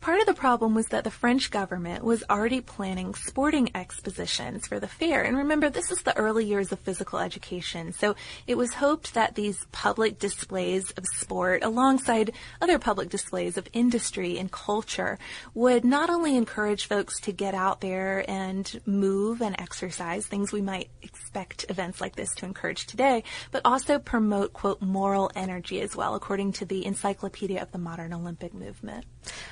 Part 0.00 0.18
of 0.18 0.26
the 0.26 0.34
problem 0.34 0.74
was 0.74 0.86
that 0.86 1.04
the 1.04 1.12
French 1.12 1.52
government 1.52 2.02
was 2.02 2.24
already 2.28 2.60
planning 2.60 3.14
sporting 3.14 3.70
expositions 3.72 4.66
for 4.66 4.80
the 4.80 4.88
fair. 4.88 5.22
And 5.22 5.36
remember, 5.36 5.70
this 5.70 5.92
is 5.92 6.02
the 6.02 6.16
early 6.16 6.44
years 6.44 6.72
of 6.72 6.80
physical 6.80 7.20
education. 7.20 7.92
So 7.92 8.16
it 8.48 8.56
was 8.56 8.74
hoped 8.74 9.14
that 9.14 9.36
these 9.36 9.64
public 9.70 10.18
displays 10.18 10.90
of 10.96 11.04
sport, 11.14 11.62
alongside 11.62 12.32
other 12.60 12.80
public 12.80 13.10
displays 13.10 13.56
of 13.56 13.68
industry 13.72 14.38
and 14.38 14.50
culture, 14.50 14.71
would 15.54 15.84
not 15.84 16.08
only 16.08 16.36
encourage 16.36 16.86
folks 16.86 17.20
to 17.20 17.32
get 17.32 17.54
out 17.54 17.80
there 17.80 18.24
and 18.28 18.80
move 18.86 19.42
and 19.42 19.60
exercise, 19.60 20.26
things 20.26 20.52
we 20.52 20.62
might 20.62 20.90
expect 21.02 21.66
events 21.68 22.00
like 22.00 22.16
this 22.16 22.34
to 22.36 22.46
encourage 22.46 22.86
today, 22.86 23.22
but 23.50 23.62
also 23.64 23.98
promote, 23.98 24.52
quote, 24.52 24.80
moral 24.80 25.30
energy 25.34 25.80
as 25.80 25.94
well, 25.94 26.14
according 26.14 26.52
to 26.52 26.64
the 26.64 26.86
Encyclopedia 26.86 27.60
of 27.60 27.70
the 27.72 27.78
Modern 27.78 28.12
Olympic 28.12 28.54
Movement. 28.54 29.04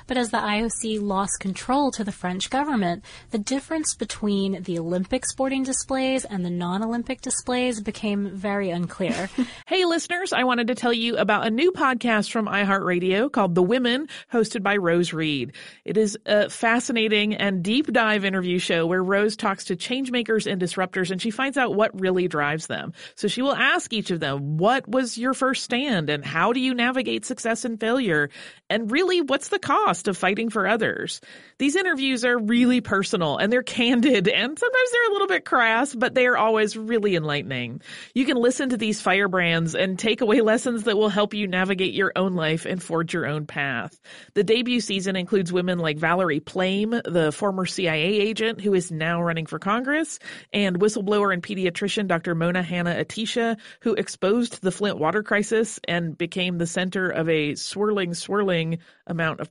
But 0.07 0.17
as 0.17 0.31
the 0.31 0.37
IOC 0.37 1.01
lost 1.01 1.39
control 1.39 1.91
to 1.91 2.03
the 2.03 2.11
French 2.11 2.49
government, 2.49 3.03
the 3.31 3.37
difference 3.37 3.95
between 3.95 4.63
the 4.63 4.79
Olympic 4.79 5.25
sporting 5.25 5.63
displays 5.63 6.25
and 6.25 6.45
the 6.45 6.49
non-Olympic 6.49 7.21
displays 7.21 7.81
became 7.81 8.29
very 8.29 8.69
unclear. 8.69 9.29
hey 9.67 9.85
listeners, 9.85 10.33
I 10.33 10.43
wanted 10.43 10.67
to 10.67 10.75
tell 10.75 10.93
you 10.93 11.17
about 11.17 11.45
a 11.45 11.51
new 11.51 11.71
podcast 11.71 12.31
from 12.31 12.47
iHeartRadio 12.47 13.31
called 13.31 13.55
The 13.55 13.63
Women, 13.63 14.07
hosted 14.31 14.63
by 14.63 14.77
Rose 14.77 15.13
Reed. 15.13 15.53
It 15.85 15.97
is 15.97 16.17
a 16.25 16.49
fascinating 16.49 17.35
and 17.35 17.63
deep 17.63 17.91
dive 17.91 18.25
interview 18.25 18.59
show 18.59 18.85
where 18.85 19.03
Rose 19.03 19.35
talks 19.35 19.65
to 19.65 19.75
changemakers 19.75 20.51
and 20.51 20.61
disruptors 20.61 21.11
and 21.11 21.21
she 21.21 21.31
finds 21.31 21.57
out 21.57 21.75
what 21.75 21.99
really 21.99 22.27
drives 22.27 22.67
them. 22.67 22.93
So 23.15 23.27
she 23.27 23.41
will 23.41 23.55
ask 23.55 23.93
each 23.93 24.11
of 24.11 24.19
them, 24.19 24.57
what 24.57 24.87
was 24.87 25.17
your 25.17 25.33
first 25.33 25.63
stand 25.63 26.09
and 26.09 26.25
how 26.25 26.53
do 26.53 26.59
you 26.59 26.73
navigate 26.73 27.25
success 27.25 27.65
and 27.65 27.79
failure? 27.79 28.29
And 28.69 28.91
really, 28.91 29.21
what's 29.21 29.49
the 29.49 29.59
cost 29.61 30.07
of 30.07 30.17
fighting 30.17 30.49
for 30.49 30.67
others. 30.67 31.21
These 31.57 31.75
interviews 31.75 32.25
are 32.25 32.37
really 32.37 32.81
personal 32.81 33.37
and 33.37 33.51
they're 33.51 33.63
candid 33.63 34.27
and 34.27 34.57
sometimes 34.57 34.91
they're 34.91 35.09
a 35.09 35.13
little 35.13 35.27
bit 35.27 35.45
crass, 35.45 35.93
but 35.93 36.15
they 36.15 36.25
are 36.27 36.37
always 36.37 36.75
really 36.75 37.15
enlightening. 37.15 37.81
You 38.13 38.25
can 38.25 38.37
listen 38.37 38.69
to 38.69 38.77
these 38.77 39.01
firebrands 39.01 39.75
and 39.75 39.97
take 39.97 40.21
away 40.21 40.41
lessons 40.41 40.83
that 40.83 40.97
will 40.97 41.09
help 41.09 41.33
you 41.33 41.47
navigate 41.47 41.93
your 41.93 42.11
own 42.15 42.33
life 42.33 42.65
and 42.65 42.81
forge 42.81 43.13
your 43.13 43.25
own 43.25 43.45
path. 43.45 43.99
The 44.33 44.43
debut 44.43 44.81
season 44.81 45.15
includes 45.15 45.53
women 45.53 45.79
like 45.79 45.97
Valerie 45.97 46.39
Plame, 46.39 46.89
the 46.89 47.31
former 47.31 47.65
CIA 47.65 48.19
agent 48.19 48.61
who 48.61 48.73
is 48.73 48.91
now 48.91 49.21
running 49.21 49.45
for 49.45 49.59
Congress, 49.59 50.19
and 50.51 50.79
whistleblower 50.79 51.33
and 51.33 51.43
pediatrician 51.43 52.07
Dr. 52.07 52.35
Mona 52.35 52.63
Hanna-Attisha, 52.63 53.57
who 53.81 53.93
exposed 53.93 54.61
the 54.61 54.71
Flint 54.71 54.97
water 54.97 55.23
crisis 55.23 55.79
and 55.87 56.17
became 56.17 56.57
the 56.57 56.67
center 56.67 57.09
of 57.09 57.29
a 57.29 57.55
swirling, 57.55 58.13
swirling 58.13 58.79
amount 59.07 59.39
of 59.39 59.50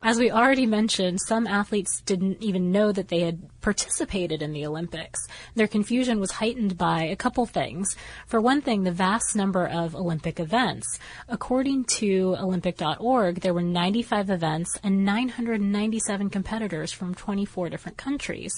As 0.00 0.16
we 0.16 0.30
already 0.30 0.64
mentioned, 0.64 1.20
some 1.20 1.48
athletes 1.48 2.00
didn't 2.02 2.40
even 2.40 2.70
know 2.70 2.92
that 2.92 3.08
they 3.08 3.18
had 3.20 3.48
participated 3.60 4.42
in 4.42 4.52
the 4.52 4.64
Olympics. 4.64 5.26
Their 5.56 5.66
confusion 5.66 6.20
was 6.20 6.30
heightened 6.30 6.78
by 6.78 7.02
a 7.02 7.16
couple 7.16 7.46
things. 7.46 7.96
For 8.28 8.40
one 8.40 8.60
thing, 8.60 8.84
the 8.84 8.92
vast 8.92 9.34
number 9.34 9.66
of 9.66 9.96
Olympic 9.96 10.38
events. 10.38 10.86
According 11.28 11.86
to 11.96 12.36
Olympic.org, 12.38 13.40
there 13.40 13.52
were 13.52 13.60
95 13.60 14.30
events 14.30 14.78
and 14.84 15.04
997 15.04 16.30
competitors 16.30 16.92
from 16.92 17.16
24 17.16 17.68
different 17.68 17.98
countries. 17.98 18.52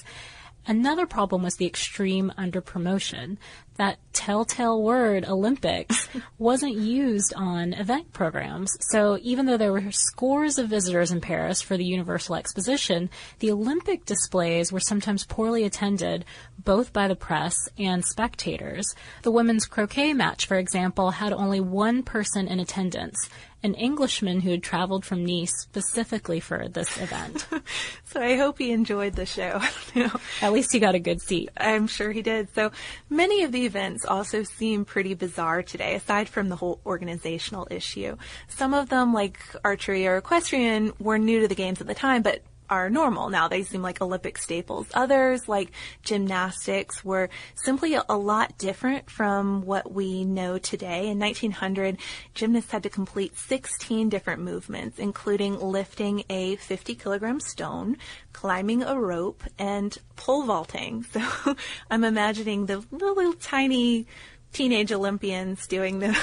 Another 0.67 1.07
problem 1.07 1.43
was 1.43 1.57
the 1.57 1.67
extreme 1.67 2.31
underpromotion. 2.37 3.39
That 3.81 3.97
telltale 4.13 4.83
word, 4.83 5.25
Olympics, 5.27 6.07
wasn't 6.39 6.77
used 6.77 7.33
on 7.35 7.73
event 7.73 8.13
programs. 8.13 8.77
So 8.91 9.19
even 9.23 9.47
though 9.47 9.57
there 9.57 9.73
were 9.73 9.91
scores 9.91 10.59
of 10.59 10.69
visitors 10.69 11.11
in 11.11 11.23
Paris 11.23 11.63
for 11.63 11.79
the 11.79 11.85
Universal 11.87 12.35
Exposition, 12.35 13.09
the 13.39 13.51
Olympic 13.51 14.05
displays 14.05 14.71
were 14.71 14.81
sometimes 14.81 15.25
poorly 15.25 15.65
attended, 15.65 16.27
both 16.63 16.93
by 16.93 17.09
the 17.09 17.17
press 17.17 17.57
and 17.79 18.05
spectators. 18.05 18.95
The 19.23 19.31
women's 19.31 19.65
croquet 19.65 20.13
match, 20.13 20.45
for 20.45 20.59
example, 20.59 21.13
had 21.13 21.33
only 21.33 21.61
one 21.61 22.03
person 22.03 22.49
in 22.49 22.61
attendance, 22.61 23.31
an 23.63 23.75
Englishman 23.75 24.41
who 24.41 24.51
had 24.51 24.63
traveled 24.63 25.05
from 25.05 25.25
Nice 25.25 25.53
specifically 25.61 26.41
for 26.41 26.69
this 26.69 26.97
event. 26.99 27.47
so 28.05 28.21
I 28.21 28.37
hope 28.37 28.59
he 28.59 28.73
enjoyed 28.73 29.15
the 29.15 29.27
show. 29.27 29.61
At 30.43 30.53
least 30.53 30.73
he 30.73 30.81
got 30.81 30.95
a 30.95 30.99
good 30.99 31.21
seat. 31.21 31.51
I'm 31.57 31.87
sure 31.87 32.11
he 32.11 32.23
did. 32.23 32.55
So 32.55 32.73
many 33.09 33.43
of 33.43 33.53
the 33.53 33.67
events 33.71 34.05
also 34.05 34.43
seem 34.43 34.85
pretty 34.85 35.15
bizarre 35.15 35.63
today, 35.63 35.95
aside 35.95 36.29
from 36.29 36.49
the 36.49 36.57
whole 36.57 36.81
organizational 36.85 37.69
issue. 37.71 38.17
Some 38.49 38.75
of 38.75 38.89
them, 38.89 39.15
like 39.15 39.39
archery 39.65 40.09
or 40.09 40.17
equestrian, 40.17 40.93
were 40.99 41.19
new 41.19 41.41
to 41.41 41.49
the 41.49 41.55
games 41.55 41.81
at 41.81 41.87
the 41.87 41.95
time, 41.95 42.23
but 42.23 42.43
are 42.71 42.89
normal 42.89 43.29
now. 43.29 43.49
They 43.49 43.65
seem 43.65 43.83
like 43.83 44.01
Olympic 44.01 44.39
staples. 44.39 44.87
Others, 44.95 45.49
like 45.49 45.73
gymnastics, 46.03 47.05
were 47.05 47.29
simply 47.55 47.95
a, 47.95 48.21
lot 48.21 48.59
different 48.59 49.11
from 49.11 49.63
what 49.63 49.93
we 49.93 50.25
know 50.25 50.59
today. 50.59 51.09
In 51.09 51.19
1900, 51.19 51.97
gymnasts 52.35 52.71
had 52.71 52.83
to 52.83 52.91
complete 52.91 53.37
16 53.37 54.11
different 54.11 54.43
movements, 54.43 54.99
including 54.99 55.59
lifting 55.59 56.25
a 56.29 56.57
50 56.57 56.95
kilogram 56.95 57.41
stone, 57.41 57.97
climbing 58.35 58.83
a 58.83 59.01
rope, 59.01 59.43
and 59.59 59.97
pole 60.17 60.45
vaulting. 60.45 61.05
So 61.21 61.57
I'm 61.91 62.05
imagining 62.05 62.67
the 62.67 62.85
little 62.93 63.33
tiny 63.33 64.07
teenage 64.53 64.93
Olympians 64.93 65.67
doing 65.67 65.99
the 65.99 66.17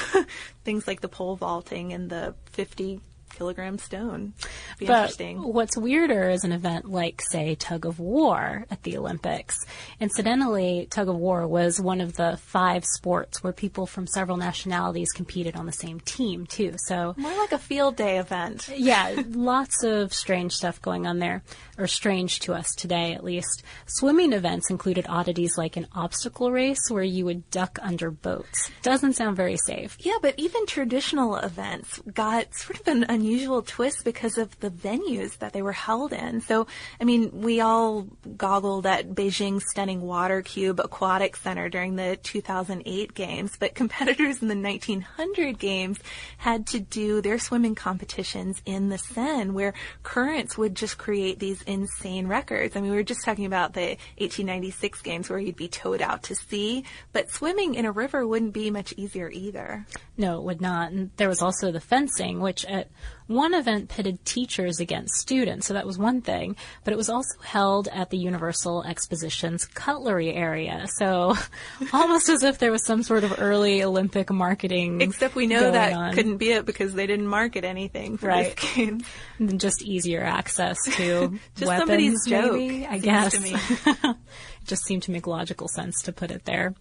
things 0.63 0.87
like 0.87 1.01
the 1.01 1.07
pole 1.09 1.35
vaulting 1.35 1.93
and 1.93 2.09
the 2.09 2.35
50 2.51 3.01
kilogram 3.37 3.77
stone. 3.77 4.33
Be 4.79 4.85
But 4.87 4.93
interesting. 5.11 5.41
what's 5.53 5.77
weirder 5.77 6.29
is 6.29 6.43
an 6.43 6.51
event 6.51 6.89
like, 6.89 7.21
say, 7.29 7.55
tug 7.55 7.85
of 7.85 7.99
war 7.99 8.65
at 8.71 8.83
the 8.83 8.97
Olympics. 8.97 9.57
Incidentally, 9.99 10.87
tug 10.89 11.09
of 11.09 11.15
war 11.17 11.45
was 11.47 11.81
one 11.81 11.99
of 12.01 12.13
the 12.15 12.37
five 12.41 12.85
sports 12.85 13.43
where 13.43 13.53
people 13.53 13.85
from 13.85 14.07
several 14.07 14.37
nationalities 14.37 15.11
competed 15.11 15.55
on 15.55 15.65
the 15.65 15.71
same 15.71 15.99
team, 15.99 16.45
too. 16.45 16.73
So, 16.77 17.13
More 17.17 17.35
like 17.37 17.51
a 17.51 17.57
field 17.57 17.95
day 17.95 18.17
event. 18.19 18.69
yeah, 18.75 19.21
lots 19.29 19.83
of 19.83 20.13
strange 20.13 20.53
stuff 20.53 20.81
going 20.81 21.05
on 21.05 21.19
there, 21.19 21.43
or 21.77 21.87
strange 21.87 22.39
to 22.41 22.53
us 22.53 22.73
today 22.73 23.13
at 23.13 23.23
least. 23.23 23.63
Swimming 23.85 24.33
events 24.33 24.69
included 24.69 25.05
oddities 25.09 25.57
like 25.57 25.75
an 25.77 25.87
obstacle 25.93 26.51
race 26.51 26.89
where 26.89 27.03
you 27.03 27.25
would 27.25 27.49
duck 27.51 27.77
under 27.81 28.09
boats. 28.09 28.71
Doesn't 28.81 29.13
sound 29.13 29.35
very 29.35 29.57
safe. 29.57 29.97
Yeah, 29.99 30.17
but 30.21 30.35
even 30.37 30.65
traditional 30.65 31.35
events 31.35 32.01
got 32.13 32.53
sort 32.55 32.79
of 32.79 32.87
an 32.87 33.03
unusual 33.09 33.26
twist 33.65 34.03
because 34.03 34.37
of 34.37 34.59
the 34.59 34.69
venues 34.69 35.37
that 35.39 35.53
they 35.53 35.61
were 35.61 35.71
held 35.71 36.13
in. 36.13 36.41
So, 36.41 36.67
I 36.99 37.03
mean, 37.03 37.41
we 37.41 37.61
all 37.61 38.07
goggled 38.37 38.85
at 38.85 39.09
Beijing's 39.13 39.65
stunning 39.69 40.01
water 40.01 40.41
cube 40.41 40.79
aquatic 40.79 41.35
center 41.35 41.69
during 41.69 41.95
the 41.95 42.17
2008 42.23 43.13
games, 43.13 43.57
but 43.59 43.75
competitors 43.75 44.41
in 44.41 44.47
the 44.47 44.55
1900 44.55 45.59
games 45.59 45.99
had 46.37 46.67
to 46.67 46.79
do 46.79 47.21
their 47.21 47.39
swimming 47.39 47.75
competitions 47.75 48.61
in 48.65 48.89
the 48.89 48.97
Seine 48.97 49.51
where 49.51 49.73
currents 50.03 50.57
would 50.57 50.75
just 50.75 50.97
create 50.97 51.39
these 51.39 51.61
insane 51.63 52.27
records. 52.27 52.75
I 52.75 52.81
mean, 52.81 52.91
we 52.91 52.97
were 52.97 53.03
just 53.03 53.23
talking 53.23 53.45
about 53.45 53.73
the 53.73 53.97
1896 54.17 55.01
games 55.01 55.29
where 55.29 55.39
you'd 55.39 55.55
be 55.55 55.67
towed 55.67 56.01
out 56.01 56.23
to 56.23 56.35
sea, 56.35 56.83
but 57.13 57.29
swimming 57.29 57.75
in 57.75 57.85
a 57.85 57.91
river 57.91 58.25
wouldn't 58.25 58.53
be 58.53 58.71
much 58.71 58.93
easier 58.97 59.29
either. 59.29 59.85
No, 60.17 60.39
it 60.39 60.43
would 60.43 60.61
not. 60.61 60.91
And 60.91 61.11
there 61.17 61.29
was 61.29 61.41
also 61.41 61.71
the 61.71 61.79
fencing, 61.79 62.39
which 62.39 62.65
at 62.65 62.89
one 63.27 63.53
event 63.53 63.89
pitted 63.89 64.23
teachers 64.25 64.79
against 64.79 65.15
students, 65.15 65.67
so 65.67 65.73
that 65.73 65.85
was 65.85 65.97
one 65.97 66.21
thing. 66.21 66.55
But 66.83 66.93
it 66.93 66.97
was 66.97 67.09
also 67.09 67.39
held 67.43 67.87
at 67.89 68.09
the 68.09 68.17
Universal 68.17 68.83
Exposition's 68.83 69.65
cutlery 69.65 70.33
area, 70.33 70.87
so 70.95 71.35
almost 71.93 72.29
as 72.29 72.43
if 72.43 72.57
there 72.57 72.71
was 72.71 72.85
some 72.85 73.03
sort 73.03 73.23
of 73.23 73.35
early 73.39 73.83
Olympic 73.83 74.31
marketing. 74.31 75.01
Except 75.01 75.35
we 75.35 75.47
know 75.47 75.71
that 75.71 75.93
on. 75.93 76.13
couldn't 76.13 76.37
be 76.37 76.51
it 76.51 76.65
because 76.65 76.93
they 76.93 77.07
didn't 77.07 77.27
market 77.27 77.63
anything 77.63 78.17
for 78.17 78.27
Right. 78.27 78.77
And 78.77 79.59
just 79.59 79.81
easier 79.81 80.23
access 80.23 80.77
to 80.95 81.39
Just 81.55 81.67
weapons, 81.67 81.79
somebody's 81.79 82.25
joke, 82.25 82.53
maybe, 82.53 82.85
I 82.85 82.97
guess. 82.97 83.33
to 83.33 83.39
me. 83.39 83.53
it 83.55 84.15
just 84.65 84.83
seemed 84.85 85.03
to 85.03 85.11
make 85.11 85.27
logical 85.27 85.67
sense 85.67 86.01
to 86.03 86.11
put 86.11 86.31
it 86.31 86.45
there. 86.45 86.75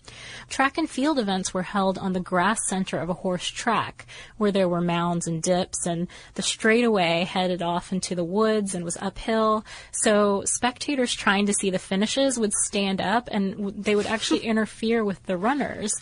Track 0.48 0.78
and 0.78 0.88
field 0.88 1.18
events 1.18 1.54
were 1.54 1.62
held 1.62 1.98
on 1.98 2.12
the 2.12 2.20
grass 2.20 2.58
center 2.68 2.98
of 2.98 3.08
a 3.08 3.14
horse 3.14 3.48
track, 3.48 4.06
where 4.36 4.52
there 4.52 4.68
were 4.68 4.80
mounds 4.80 5.26
and 5.26 5.42
dips, 5.42 5.86
and 5.86 6.08
the 6.36 6.42
straightaway 6.42 7.24
headed 7.24 7.62
off 7.62 7.92
into 7.92 8.14
the 8.14 8.24
woods 8.24 8.74
and 8.74 8.84
was 8.84 8.96
uphill. 8.98 9.64
So 9.90 10.42
spectators 10.44 11.12
trying 11.12 11.46
to 11.46 11.54
see 11.54 11.70
the 11.70 11.78
finishes 11.78 12.38
would 12.38 12.52
stand 12.52 13.00
up, 13.00 13.28
and 13.32 13.52
w- 13.52 13.74
they 13.76 13.96
would 13.96 14.06
actually 14.06 14.40
interfere 14.44 15.04
with 15.04 15.22
the 15.24 15.36
runners. 15.36 15.92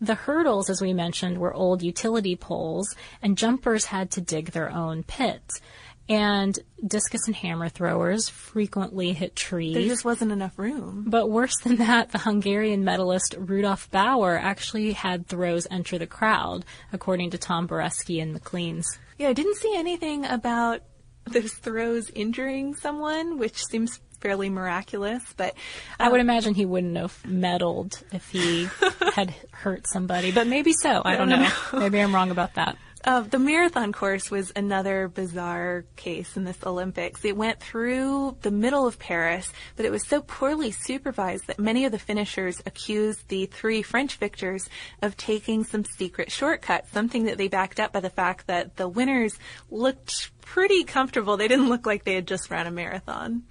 The 0.00 0.14
hurdles, 0.14 0.70
as 0.70 0.80
we 0.80 0.94
mentioned, 0.94 1.38
were 1.38 1.52
old 1.52 1.82
utility 1.82 2.34
poles, 2.34 2.94
and 3.20 3.36
jumpers 3.36 3.86
had 3.86 4.10
to 4.12 4.20
dig 4.20 4.52
their 4.52 4.70
own 4.70 5.02
pits. 5.02 5.60
And 6.10 6.58
discus 6.84 7.28
and 7.28 7.36
hammer 7.36 7.68
throwers 7.68 8.28
frequently 8.28 9.12
hit 9.12 9.36
trees. 9.36 9.74
There 9.74 9.84
just 9.84 10.04
wasn't 10.04 10.32
enough 10.32 10.58
room. 10.58 11.04
But 11.06 11.30
worse 11.30 11.56
than 11.62 11.76
that, 11.76 12.10
the 12.10 12.18
Hungarian 12.18 12.84
medalist 12.84 13.36
Rudolf 13.38 13.88
Bauer 13.92 14.36
actually 14.36 14.92
had 14.92 15.28
throws 15.28 15.68
enter 15.70 15.98
the 15.98 16.08
crowd, 16.08 16.64
according 16.92 17.30
to 17.30 17.38
Tom 17.38 17.68
Boreski 17.68 18.20
and 18.20 18.32
Maclean's. 18.32 18.86
Yeah, 19.18 19.28
I 19.28 19.34
didn't 19.34 19.56
see 19.58 19.72
anything 19.76 20.24
about 20.24 20.82
those 21.26 21.52
throws 21.52 22.10
injuring 22.10 22.74
someone, 22.74 23.38
which 23.38 23.64
seems 23.66 24.00
fairly 24.20 24.50
miraculous, 24.50 25.22
but 25.36 25.54
I 25.98 26.08
would 26.08 26.20
um, 26.20 26.26
imagine 26.26 26.54
he 26.54 26.66
wouldn't 26.66 26.96
have 26.96 27.22
medaled 27.24 28.02
if 28.12 28.28
he 28.30 28.68
had 29.14 29.34
hurt 29.50 29.86
somebody, 29.86 30.32
but 30.32 30.46
maybe 30.46 30.72
so. 30.72 31.02
I 31.04 31.16
don't 31.16 31.28
know. 31.28 31.48
Maybe 31.72 32.00
I'm 32.00 32.14
wrong 32.14 32.30
about 32.30 32.54
that. 32.54 32.76
Uh, 33.02 33.22
the 33.22 33.38
marathon 33.38 33.92
course 33.92 34.30
was 34.30 34.52
another 34.54 35.08
bizarre 35.08 35.84
case 35.96 36.36
in 36.36 36.44
this 36.44 36.58
Olympics. 36.66 37.24
It 37.24 37.34
went 37.34 37.58
through 37.58 38.36
the 38.42 38.50
middle 38.50 38.86
of 38.86 38.98
Paris, 38.98 39.50
but 39.76 39.86
it 39.86 39.90
was 39.90 40.06
so 40.06 40.20
poorly 40.20 40.70
supervised 40.70 41.46
that 41.46 41.58
many 41.58 41.86
of 41.86 41.92
the 41.92 41.98
finishers 41.98 42.60
accused 42.66 43.26
the 43.28 43.46
three 43.46 43.80
French 43.80 44.16
victors 44.16 44.68
of 45.00 45.16
taking 45.16 45.64
some 45.64 45.84
secret 45.84 46.30
shortcuts, 46.30 46.92
something 46.92 47.24
that 47.24 47.38
they 47.38 47.48
backed 47.48 47.80
up 47.80 47.90
by 47.90 48.00
the 48.00 48.10
fact 48.10 48.48
that 48.48 48.76
the 48.76 48.88
winners 48.88 49.38
looked 49.70 50.30
pretty 50.42 50.84
comfortable. 50.84 51.38
They 51.38 51.48
didn't 51.48 51.70
look 51.70 51.86
like 51.86 52.04
they 52.04 52.16
had 52.16 52.28
just 52.28 52.50
run 52.50 52.66
a 52.66 52.70
marathon. 52.70 53.44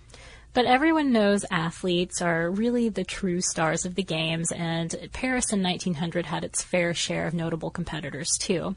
But 0.51 0.65
everyone 0.65 1.11
knows 1.11 1.45
athletes 1.51 2.23
are 2.23 2.49
really 2.49 2.89
the 2.89 3.03
true 3.03 3.39
stars 3.39 3.85
of 3.85 3.93
the 3.93 4.03
games, 4.03 4.51
and 4.51 4.93
Paris 5.13 5.53
in 5.53 5.61
1900 5.61 6.25
had 6.25 6.43
its 6.43 6.63
fair 6.63 6.93
share 6.95 7.27
of 7.27 7.35
notable 7.35 7.69
competitors 7.69 8.31
too. 8.39 8.75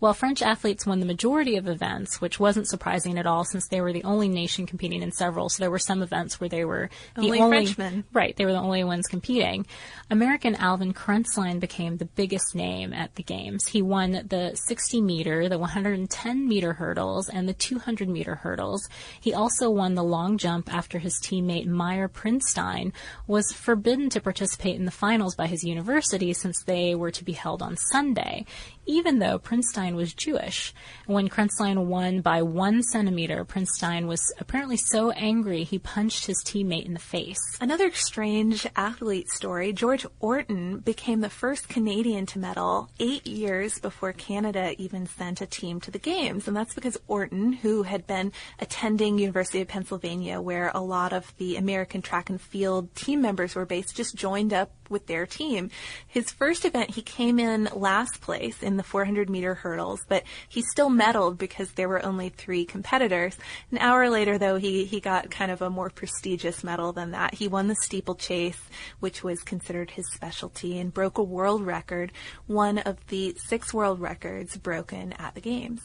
While 0.00 0.14
French 0.14 0.42
athletes 0.42 0.84
won 0.84 0.98
the 0.98 1.06
majority 1.06 1.56
of 1.56 1.68
events, 1.68 2.20
which 2.20 2.40
wasn't 2.40 2.68
surprising 2.68 3.18
at 3.18 3.26
all 3.26 3.44
since 3.44 3.68
they 3.68 3.80
were 3.80 3.92
the 3.92 4.02
only 4.02 4.28
nation 4.28 4.66
competing 4.66 5.00
in 5.00 5.12
several, 5.12 5.48
so 5.48 5.62
there 5.62 5.70
were 5.70 5.78
some 5.78 6.02
events 6.02 6.40
where 6.40 6.48
they 6.48 6.64
were 6.64 6.90
the 7.14 7.22
Only 7.22 7.40
only 7.40 7.66
Frenchmen. 7.66 8.04
Right, 8.12 8.36
they 8.36 8.44
were 8.44 8.52
the 8.52 8.58
only 8.58 8.82
ones 8.82 9.06
competing. 9.06 9.66
American 10.10 10.56
Alvin 10.56 10.92
Kraenzlein 10.92 11.60
became 11.60 11.98
the 11.98 12.04
biggest 12.04 12.56
name 12.56 12.92
at 12.92 13.14
the 13.14 13.22
games. 13.22 13.68
He 13.68 13.80
won 13.80 14.26
the 14.28 14.56
60 14.56 15.00
meter, 15.00 15.48
the 15.48 15.58
110 15.58 16.48
meter 16.48 16.72
hurdles, 16.72 17.28
and 17.28 17.48
the 17.48 17.54
200 17.54 18.08
meter 18.08 18.34
hurdles. 18.34 18.88
He 19.20 19.32
also 19.32 19.70
won 19.70 19.94
the 19.94 20.02
long 20.02 20.36
jump 20.36 20.72
after 20.72 20.98
his 20.98 21.11
teammate 21.20 21.66
Meyer 21.66 22.08
Prinstein 22.08 22.92
was 23.26 23.52
forbidden 23.52 24.10
to 24.10 24.20
participate 24.20 24.76
in 24.76 24.84
the 24.84 24.90
finals 24.90 25.34
by 25.34 25.46
his 25.46 25.64
university 25.64 26.32
since 26.32 26.62
they 26.62 26.94
were 26.94 27.10
to 27.10 27.24
be 27.24 27.32
held 27.32 27.62
on 27.62 27.76
Sunday, 27.76 28.44
even 28.86 29.18
though 29.18 29.38
Prinstein 29.38 29.94
was 29.94 30.14
Jewish. 30.14 30.74
When 31.06 31.28
Kraenzlein 31.28 31.86
won 31.86 32.20
by 32.20 32.42
one 32.42 32.82
centimeter, 32.82 33.44
Prinstein 33.44 34.06
was 34.06 34.20
apparently 34.38 34.76
so 34.76 35.10
angry 35.12 35.64
he 35.64 35.78
punched 35.78 36.26
his 36.26 36.42
teammate 36.44 36.86
in 36.86 36.94
the 36.94 37.00
face. 37.00 37.38
Another 37.60 37.90
strange 37.92 38.66
athlete 38.76 39.28
story 39.30 39.72
George 39.72 40.06
Orton 40.20 40.78
became 40.78 41.20
the 41.20 41.30
first 41.30 41.68
Canadian 41.68 42.26
to 42.26 42.38
medal 42.38 42.90
eight 42.98 43.26
years 43.26 43.78
before 43.78 44.12
Canada 44.12 44.74
even 44.78 45.06
sent 45.06 45.40
a 45.40 45.46
team 45.46 45.80
to 45.80 45.90
the 45.90 45.98
Games. 45.98 46.48
And 46.48 46.56
that's 46.56 46.74
because 46.74 46.98
Orton, 47.06 47.52
who 47.52 47.84
had 47.84 48.06
been 48.06 48.32
attending 48.58 49.18
University 49.18 49.60
of 49.60 49.68
Pennsylvania, 49.68 50.40
where 50.40 50.70
a 50.74 50.80
lot 50.80 51.12
of 51.12 51.32
the 51.38 51.56
American 51.56 52.02
track 52.02 52.30
and 52.30 52.40
field 52.40 52.94
team 52.94 53.22
members 53.22 53.54
were 53.54 53.66
based, 53.66 53.96
just 53.96 54.16
joined 54.16 54.52
up 54.52 54.70
with 54.92 55.06
their 55.06 55.26
team. 55.26 55.70
His 56.06 56.30
first 56.30 56.64
event, 56.64 56.90
he 56.90 57.02
came 57.02 57.38
in 57.40 57.68
last 57.74 58.20
place 58.20 58.62
in 58.62 58.76
the 58.76 58.82
400 58.82 59.28
meter 59.28 59.54
hurdles, 59.54 60.04
but 60.08 60.22
he 60.48 60.62
still 60.62 60.90
medaled 60.90 61.38
because 61.38 61.72
there 61.72 61.88
were 61.88 62.04
only 62.04 62.28
three 62.28 62.64
competitors. 62.64 63.36
An 63.72 63.78
hour 63.78 64.08
later, 64.08 64.38
though, 64.38 64.56
he, 64.56 64.84
he 64.84 65.00
got 65.00 65.30
kind 65.30 65.50
of 65.50 65.62
a 65.62 65.70
more 65.70 65.90
prestigious 65.90 66.62
medal 66.62 66.92
than 66.92 67.10
that. 67.10 67.34
He 67.34 67.48
won 67.48 67.66
the 67.66 67.74
steeplechase, 67.74 68.60
which 69.00 69.24
was 69.24 69.42
considered 69.42 69.90
his 69.90 70.08
specialty, 70.12 70.78
and 70.78 70.94
broke 70.94 71.18
a 71.18 71.22
world 71.22 71.62
record, 71.62 72.12
one 72.46 72.78
of 72.78 73.04
the 73.08 73.34
six 73.38 73.74
world 73.74 74.00
records 74.00 74.56
broken 74.56 75.14
at 75.14 75.34
the 75.34 75.40
Games. 75.40 75.80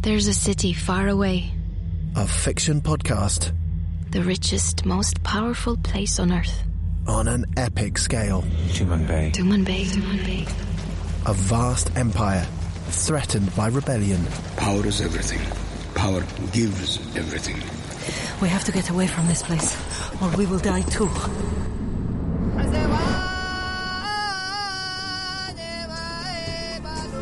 There's 0.00 0.28
a 0.28 0.34
city 0.34 0.74
far 0.74 1.08
away, 1.08 1.52
A 2.14 2.28
fiction 2.28 2.82
podcast 2.82 3.52
the 4.14 4.22
richest, 4.22 4.86
most 4.86 5.20
powerful 5.24 5.76
place 5.76 6.20
on 6.20 6.30
earth. 6.30 6.62
On 7.06 7.28
an 7.28 7.44
epic 7.56 7.98
scale. 7.98 8.42
Tuman 8.68 9.06
Bay. 9.06 9.30
Tuman 9.34 9.64
Bay. 9.64 9.84
Tuman 9.84 10.24
Bay. 10.24 10.46
A 11.26 11.34
vast 11.34 11.96
empire 11.96 12.46
threatened 12.88 13.54
by 13.56 13.68
rebellion. 13.68 14.24
Power 14.56 14.86
is 14.86 15.00
everything. 15.00 15.40
Power 15.94 16.20
gives 16.52 16.98
everything. 17.16 17.56
We 18.40 18.48
have 18.48 18.64
to 18.64 18.72
get 18.72 18.90
away 18.90 19.06
from 19.06 19.26
this 19.26 19.42
place, 19.42 19.76
or 20.20 20.28
we 20.36 20.46
will 20.46 20.58
die 20.58 20.82
too. 20.82 21.08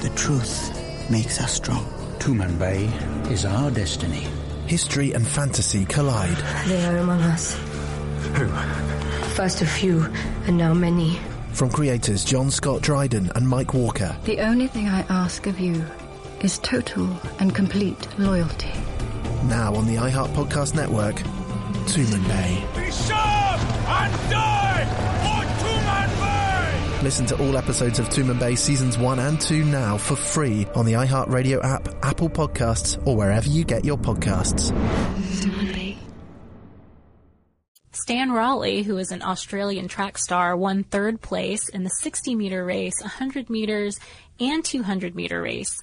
The 0.00 0.12
truth 0.16 1.10
makes 1.10 1.40
us 1.40 1.52
strong. 1.52 1.84
Tuman 2.18 2.58
Bay 2.58 2.86
is 3.32 3.44
our 3.44 3.70
destiny. 3.70 4.26
History 4.66 5.12
and 5.12 5.26
fantasy 5.26 5.84
collide. 5.84 6.36
They 6.66 6.84
are 6.86 6.96
among 6.96 7.20
us. 7.20 7.56
Who? 8.34 8.91
First 9.34 9.62
a 9.62 9.66
few, 9.66 10.04
and 10.46 10.58
now 10.58 10.74
many. 10.74 11.18
From 11.52 11.70
creators 11.70 12.22
John 12.22 12.50
Scott 12.50 12.82
Dryden 12.82 13.32
and 13.34 13.48
Mike 13.48 13.72
Walker. 13.72 14.14
The 14.24 14.40
only 14.40 14.66
thing 14.66 14.88
I 14.88 15.00
ask 15.08 15.46
of 15.46 15.58
you 15.58 15.84
is 16.42 16.58
total 16.58 17.08
and 17.38 17.54
complete 17.54 18.06
loyalty. 18.18 18.70
Now 19.44 19.74
on 19.74 19.86
the 19.86 19.96
iHeart 19.96 20.34
Podcast 20.34 20.74
Network, 20.74 21.16
Tuman 21.86 22.26
Bay. 22.28 22.62
Be 22.76 22.90
sharp 22.90 23.60
and 23.88 24.30
die 24.30 24.84
for 25.22 25.64
Tuman 25.64 26.98
Bay! 26.98 27.02
Listen 27.02 27.24
to 27.26 27.36
all 27.42 27.56
episodes 27.56 27.98
of 27.98 28.10
Tomb 28.10 28.38
Bay 28.38 28.54
seasons 28.54 28.98
1 28.98 29.18
and 29.18 29.40
2 29.40 29.64
now 29.64 29.96
for 29.96 30.14
free 30.14 30.66
on 30.74 30.84
the 30.84 30.92
iHeartRadio 30.92 31.64
app, 31.64 31.88
Apple 32.04 32.28
Podcasts, 32.28 33.04
or 33.06 33.16
wherever 33.16 33.48
you 33.48 33.64
get 33.64 33.82
your 33.84 33.96
podcasts. 33.96 34.72
Stan 38.02 38.32
Rowley, 38.32 38.82
who 38.82 38.98
is 38.98 39.12
an 39.12 39.22
Australian 39.22 39.86
track 39.86 40.18
star, 40.18 40.56
won 40.56 40.82
third 40.82 41.20
place 41.20 41.68
in 41.68 41.84
the 41.84 41.90
60 42.00 42.34
meter 42.34 42.64
race, 42.64 43.00
100 43.00 43.48
meters, 43.48 44.00
and 44.40 44.64
200 44.64 45.14
meter 45.14 45.40
race. 45.40 45.78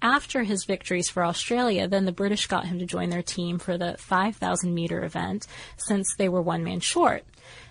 After 0.00 0.44
his 0.44 0.66
victories 0.66 1.08
for 1.08 1.24
Australia, 1.24 1.88
then 1.88 2.04
the 2.04 2.12
British 2.12 2.46
got 2.46 2.66
him 2.66 2.78
to 2.78 2.86
join 2.86 3.10
their 3.10 3.24
team 3.24 3.58
for 3.58 3.76
the 3.76 3.96
5,000 3.98 4.72
meter 4.72 5.02
event 5.02 5.48
since 5.76 6.14
they 6.14 6.28
were 6.28 6.40
one 6.40 6.62
man 6.62 6.78
short. 6.78 7.24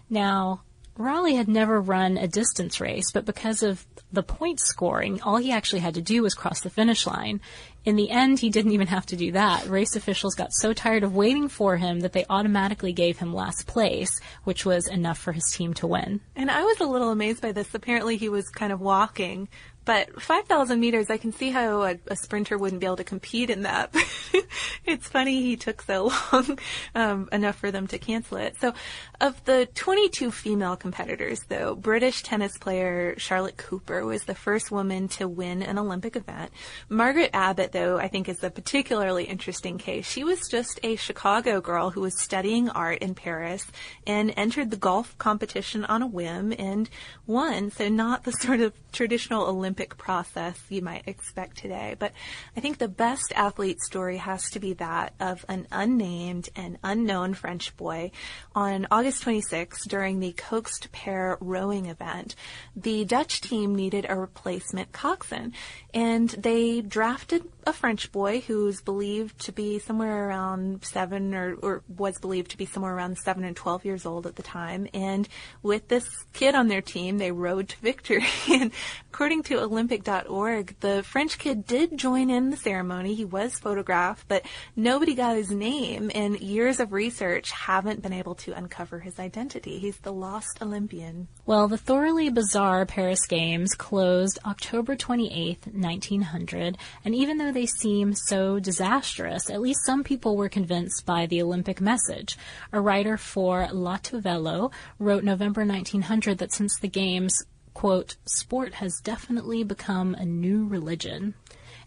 Now, 0.10 0.64
Rowley 0.98 1.36
had 1.36 1.48
never 1.48 1.82
run 1.82 2.18
a 2.18 2.28
distance 2.28 2.80
race, 2.80 3.12
but 3.12 3.26
because 3.26 3.64
of 3.64 3.86
the 4.12 4.22
point 4.22 4.60
scoring, 4.60 5.22
all 5.24 5.38
he 5.38 5.52
actually 5.52 5.80
had 5.80 5.96
to 5.96 6.02
do 6.02 6.22
was 6.22 6.36
cross 6.36 6.62
the 6.62 6.70
finish 6.70 7.08
line. 7.08 7.42
In 7.84 7.96
the 7.96 8.12
end, 8.12 8.40
he 8.40 8.52
didn't 8.52 8.74
even 8.74 8.88
have 8.88 9.06
to 9.08 9.16
do 9.16 9.32
that. 9.32 9.68
Race 9.68 9.96
officials 9.96 10.36
got 10.36 10.54
so 10.54 10.72
tired 10.72 11.04
of 11.04 11.16
waiting 11.16 11.48
for 11.48 11.78
him 11.78 12.02
that 12.02 12.14
they 12.14 12.26
automatically 12.30 12.94
gave 12.94 13.18
him 13.18 13.34
last 13.34 13.66
place, 13.66 14.22
which 14.44 14.66
was 14.66 14.88
enough 14.88 15.18
for 15.18 15.32
his 15.32 15.52
team 15.52 15.74
to 15.76 15.88
win. 15.88 16.22
And 16.36 16.52
I 16.52 16.62
was 16.62 16.80
a 16.80 16.86
little 16.86 17.10
amazed 17.10 17.42
by 17.42 17.52
this. 17.54 17.74
Apparently, 17.74 18.16
he 18.18 18.30
was 18.30 18.48
kind 18.50 18.72
of 18.72 18.80
walking 18.80 19.50
but 19.86 20.22
5,000 20.22 20.80
meters, 20.80 21.10
I 21.10 21.18
can 21.18 21.34
see 21.34 21.50
how 21.50 21.84
a, 21.84 21.98
a, 22.08 22.16
sprinter 22.16 22.58
wouldn't 22.58 22.80
be 22.80 22.86
able 22.86 22.98
to 22.98 23.04
compete 23.04 23.50
in 23.50 23.64
that. 23.64 23.94
it's 24.86 25.10
funny 25.10 25.42
he 25.42 25.58
took 25.58 25.82
so 25.82 26.12
long, 26.32 26.58
um, 26.96 27.30
enough 27.32 27.58
for 27.58 27.70
them 27.70 27.88
to 27.88 27.98
cancel 27.98 28.38
it. 28.38 28.56
So, 28.62 28.74
of 29.20 29.44
the 29.44 29.68
22 29.76 30.32
female 30.32 30.78
competitors, 30.78 31.42
though, 31.50 31.76
British 31.76 32.24
tennis 32.24 32.58
player 32.58 33.16
Charlotte 33.18 33.58
Cooper 33.58 34.06
was 34.06 34.24
the 34.24 34.36
first 34.36 34.72
woman 34.72 35.08
to 35.10 35.28
win 35.28 35.62
an 35.62 35.78
Olympic 35.78 36.16
event. 36.16 36.52
Margaret 36.88 37.32
Abbott, 37.34 37.74
though, 37.74 37.98
I 37.98 38.08
think 38.08 38.30
is 38.30 38.44
a 38.44 38.50
particularly 38.50 39.26
interesting 39.26 39.78
case. 39.78 40.10
She 40.10 40.24
was 40.24 40.48
just 40.50 40.80
a 40.84 40.96
Chicago 40.96 41.60
girl 41.60 41.90
who 41.90 42.02
was 42.02 42.20
studying 42.20 42.70
art 42.70 43.00
in 43.00 43.16
Paris 43.16 43.66
and 44.08 44.34
entered 44.38 44.72
the 44.72 44.78
golf 44.78 45.18
competition 45.18 45.84
on 45.86 46.02
a 46.02 46.08
whim 46.08 46.54
and 46.58 46.90
won. 47.28 47.70
So, 47.70 47.90
not 47.90 48.24
the 48.24 48.32
sort 48.32 48.62
of 48.62 48.74
traditional 48.92 49.44
Olympic 49.48 49.73
Olympic 49.74 49.98
process 49.98 50.60
you 50.70 50.84
might 50.84 51.08
expect 51.08 51.58
today. 51.58 51.96
But 51.98 52.12
I 52.56 52.60
think 52.60 52.78
the 52.78 52.88
best 52.88 53.34
athlete 53.36 53.80
story 53.82 54.18
has 54.18 54.48
to 54.52 54.60
be 54.60 54.74
that 54.74 55.14
of 55.20 55.44
an 55.50 55.66
unnamed 55.72 56.50
and 56.56 56.78
unknown 56.84 57.34
French 57.34 57.76
boy. 57.76 58.12
On 58.54 58.86
August 58.92 59.24
26, 59.24 59.88
during 59.88 60.20
the 60.20 60.34
coxed 60.34 60.92
pair 60.92 61.40
rowing 61.42 61.88
event, 61.88 62.36
the 62.76 63.04
Dutch 63.04 63.42
team 63.42 63.74
needed 63.74 64.06
a 64.08 64.16
replacement 64.16 64.92
coxswain, 64.92 65.54
and 65.92 66.30
they 66.30 66.82
drafted 66.82 67.44
a 67.66 67.74
French 67.74 68.12
boy 68.12 68.42
who's 68.42 68.82
believed 68.82 69.40
to 69.40 69.52
be 69.52 69.80
somewhere 69.80 70.28
around 70.28 70.84
seven 70.84 71.34
or, 71.34 71.56
or 71.56 71.84
was 71.88 72.18
believed 72.20 72.52
to 72.52 72.58
be 72.58 72.66
somewhere 72.66 72.96
around 72.96 73.18
seven 73.18 73.44
and 73.44 73.56
12 73.56 73.86
years 73.86 74.06
old 74.06 74.28
at 74.28 74.36
the 74.36 74.44
time. 74.44 74.88
And 74.94 75.28
with 75.62 75.88
this 75.88 76.08
kid 76.34 76.56
on 76.56 76.68
their 76.68 76.82
team, 76.82 77.18
they 77.18 77.32
rode 77.32 77.70
to 77.70 77.80
victory. 77.80 78.26
and 78.52 78.72
according 79.12 79.44
to 79.44 79.62
Olympic.org, 79.62 80.76
the 80.80 81.04
French 81.04 81.38
kid 81.38 81.66
did 81.66 81.98
join 81.98 82.30
in 82.30 82.50
the 82.50 82.58
ceremony. 82.58 83.16
He 83.16 83.26
was 83.26 83.58
photographed, 83.60 84.28
but 84.28 84.46
nobody 84.76 85.16
got 85.16 85.38
his 85.38 85.52
name, 85.52 86.12
and 86.14 86.40
years 86.40 86.80
of 86.80 86.92
research 86.92 87.52
haven't 87.52 88.02
been 88.02 88.14
able 88.14 88.36
to 88.36 88.54
uncover 88.54 89.00
his 89.00 89.20
identity. 89.20 89.80
He's 89.80 89.98
the 89.98 90.12
lost 90.12 90.62
Olympian. 90.62 91.28
Well, 91.46 91.68
the 91.68 91.78
thoroughly 91.78 92.30
bizarre 92.30 92.86
Paris 92.86 93.26
Games 93.28 93.74
closed 93.74 94.40
October 94.46 94.96
28, 94.96 95.68
1900, 95.74 96.78
and 97.06 97.16
even 97.16 97.38
though 97.38 97.53
they 97.54 97.66
seem 97.66 98.14
so 98.14 98.60
disastrous, 98.60 99.50
at 99.50 99.62
least 99.62 99.86
some 99.86 100.04
people 100.04 100.36
were 100.36 100.50
convinced 100.50 101.06
by 101.06 101.26
the 101.26 101.42
Olympic 101.42 101.80
message. 101.80 102.38
A 102.72 102.82
writer 102.82 103.16
for 103.16 103.70
L'Auto-Vélo 103.72 104.72
wrote 105.00 105.24
November 105.24 105.66
1900 105.66 106.40
that 106.40 106.52
since 106.52 106.78
the 106.78 106.90
Games 106.90 107.46
quote, 107.74 108.16
sport 108.26 108.76
has 108.76 109.00
definitely 109.04 109.64
become 109.64 110.16
a 110.16 110.26
new 110.26 110.68
religion. 110.68 111.34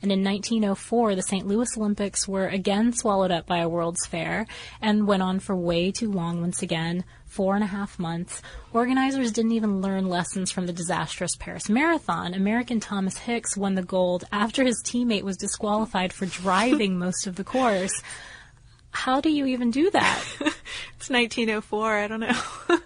And 0.02 0.12
in 0.12 0.22
1904, 0.22 1.14
the 1.14 1.22
St. 1.22 1.46
Louis 1.46 1.76
Olympics 1.76 2.28
were 2.28 2.48
again 2.48 2.92
swallowed 2.92 3.30
up 3.30 3.46
by 3.46 3.58
a 3.58 3.68
World's 3.68 4.06
Fair 4.06 4.46
and 4.80 5.06
went 5.06 5.22
on 5.22 5.40
for 5.40 5.56
way 5.56 5.90
too 5.90 6.10
long 6.10 6.40
once 6.40 6.60
again, 6.62 7.04
four 7.36 7.54
and 7.54 7.62
a 7.62 7.66
half 7.66 7.98
months. 7.98 8.40
Organizers 8.72 9.30
didn't 9.30 9.52
even 9.52 9.82
learn 9.82 10.08
lessons 10.08 10.50
from 10.50 10.64
the 10.64 10.72
disastrous 10.72 11.36
Paris 11.36 11.68
Marathon. 11.68 12.32
American 12.32 12.80
Thomas 12.80 13.18
Hicks 13.18 13.58
won 13.58 13.74
the 13.74 13.82
gold 13.82 14.24
after 14.32 14.64
his 14.64 14.82
teammate 14.82 15.22
was 15.22 15.36
disqualified 15.36 16.14
for 16.14 16.24
driving 16.24 16.98
most 17.06 17.26
of 17.26 17.36
the 17.36 17.44
course. 17.44 17.92
How 18.90 19.20
do 19.20 19.28
you 19.28 19.44
even 19.44 19.70
do 19.70 19.90
that? 19.90 20.24
it's 20.40 21.10
1904. 21.10 21.94
I 21.94 22.08
don't 22.08 22.20
know. 22.20 22.40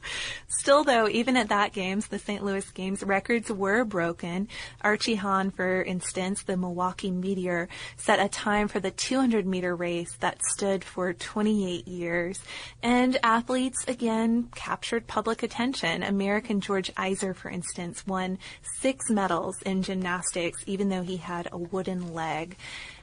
Still, 0.60 0.84
though, 0.84 1.08
even 1.08 1.38
at 1.38 1.48
that 1.48 1.72
games, 1.72 2.08
the 2.08 2.18
St. 2.18 2.44
Louis 2.44 2.70
Games, 2.72 3.02
records 3.02 3.50
were 3.50 3.82
broken. 3.82 4.46
Archie 4.82 5.14
Hahn, 5.14 5.50
for 5.50 5.82
instance, 5.82 6.42
the 6.42 6.54
Milwaukee 6.54 7.10
Meteor, 7.10 7.66
set 7.96 8.20
a 8.20 8.28
time 8.28 8.68
for 8.68 8.78
the 8.78 8.90
200 8.90 9.46
meter 9.46 9.74
race 9.74 10.14
that 10.20 10.44
stood 10.44 10.84
for 10.84 11.14
28 11.14 11.88
years. 11.88 12.40
And 12.82 13.18
athletes, 13.22 13.86
again, 13.88 14.50
captured 14.54 15.06
public 15.06 15.42
attention. 15.42 16.02
American 16.02 16.60
George 16.60 16.92
Eyser, 16.94 17.34
for 17.34 17.48
instance, 17.48 18.06
won 18.06 18.38
six 18.80 19.08
medals 19.08 19.62
in 19.62 19.82
gymnastics, 19.82 20.62
even 20.66 20.90
though 20.90 21.02
he 21.02 21.16
had 21.16 21.48
a 21.50 21.56
wooden 21.56 22.12
leg. 22.12 22.58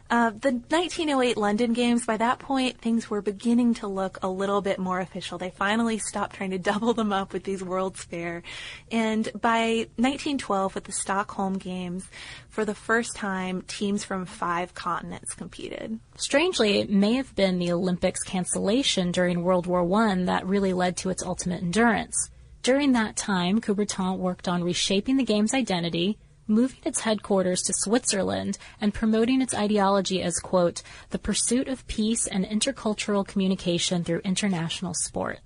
Uh, 0.10 0.30
the 0.30 0.52
1908 0.52 1.36
London 1.36 1.74
Games, 1.74 2.06
by 2.06 2.18
that 2.18 2.40
point, 2.40 2.80
things 2.80 3.10
were 3.10 3.22
beginning 3.22 3.74
to 3.76 3.88
look 3.88 4.18
a 4.22 4.30
little 4.30 4.62
bit 4.62 4.80
more 4.80 5.00
official. 5.00 5.38
They 5.38 5.50
finally 5.50 5.98
stopped 5.98 6.36
trying 6.36 6.52
to 6.52 6.58
double 6.68 6.94
them 6.94 7.12
up 7.12 7.34
with 7.34 7.44
these 7.44 7.64
World's 7.64 8.04
Fair. 8.04 8.44
And 8.92 9.30
by 9.40 9.88
1912, 9.98 10.76
with 10.76 10.86
the 10.86 10.92
Stockholm 10.92 11.58
Games, 11.58 12.08
for 12.50 12.64
the 12.64 12.76
first 12.76 13.16
time, 13.16 13.64
teams 13.64 14.04
from 14.04 14.26
five 14.26 14.74
continents 14.74 15.34
competed. 15.34 16.00
Strangely, 16.16 16.80
it 16.80 16.90
may 16.90 17.14
have 17.14 17.36
been 17.36 17.60
the 17.60 17.72
Olympics 17.72 18.24
cancellation 18.24 19.12
during 19.12 19.44
World 19.44 19.68
War 19.68 19.82
I 20.02 20.16
that 20.24 20.48
really 20.48 20.74
led 20.74 20.96
to 20.98 21.10
its 21.10 21.24
ultimate 21.24 21.62
endurance. 21.62 22.30
During 22.64 22.94
that 22.94 23.16
time, 23.16 23.62
Coubertin 23.62 24.18
worked 24.18 24.48
on 24.48 24.64
reshaping 24.64 25.18
the 25.18 25.24
game's 25.24 25.54
identity, 25.54 26.18
moving 26.48 26.80
its 26.84 27.02
headquarters 27.02 27.62
to 27.64 27.74
Switzerland 27.74 28.58
and 28.80 28.94
promoting 28.94 29.42
its 29.42 29.54
ideology 29.54 30.22
as, 30.22 30.40
quote, 30.40 30.82
the 31.10 31.20
pursuit 31.20 31.68
of 31.68 31.86
peace 31.88 32.28
and 32.28 32.46
intercultural 32.46 33.28
communication 33.28 34.04
through 34.04 34.20
international 34.20 34.94
sport. 34.94 35.40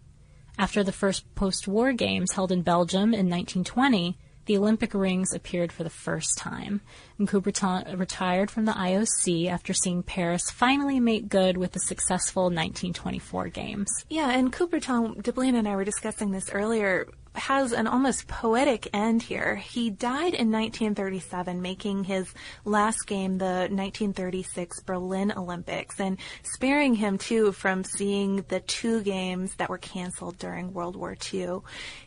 After 0.57 0.83
the 0.83 0.91
first 0.91 1.33
post-war 1.35 1.93
games 1.93 2.33
held 2.33 2.51
in 2.51 2.61
Belgium 2.61 3.13
in 3.13 3.29
1920, 3.29 4.17
the 4.45 4.57
Olympic 4.57 4.93
rings 4.93 5.33
appeared 5.33 5.71
for 5.71 5.83
the 5.83 5.89
first 5.89 6.37
time. 6.37 6.81
And 7.17 7.27
Coubertin 7.27 7.97
retired 7.97 8.49
from 8.49 8.65
the 8.65 8.71
IOC 8.71 9.47
after 9.47 9.73
seeing 9.73 10.03
Paris 10.03 10.49
finally 10.49 10.99
make 10.99 11.29
good 11.29 11.57
with 11.57 11.73
the 11.73 11.79
successful 11.79 12.43
1924 12.43 13.49
games. 13.49 13.89
Yeah, 14.09 14.31
and 14.31 14.51
Coubertin, 14.51 15.21
Deblina 15.21 15.59
and 15.59 15.67
I 15.67 15.75
were 15.75 15.85
discussing 15.85 16.31
this 16.31 16.49
earlier 16.51 17.07
has 17.35 17.71
an 17.71 17.87
almost 17.87 18.27
poetic 18.27 18.89
end 18.93 19.23
here. 19.23 19.55
He 19.55 19.89
died 19.89 20.33
in 20.33 20.51
1937, 20.51 21.61
making 21.61 22.03
his 22.03 22.33
last 22.65 23.07
game 23.07 23.37
the 23.37 23.67
1936 23.69 24.81
Berlin 24.81 25.31
Olympics, 25.35 25.99
and 25.99 26.17
sparing 26.43 26.95
him 26.95 27.17
too 27.17 27.51
from 27.51 27.83
seeing 27.83 28.43
the 28.49 28.59
two 28.59 29.01
games 29.01 29.55
that 29.55 29.69
were 29.69 29.77
canceled 29.77 30.37
during 30.37 30.73
World 30.73 30.95
War 30.95 31.15
II. 31.33 31.59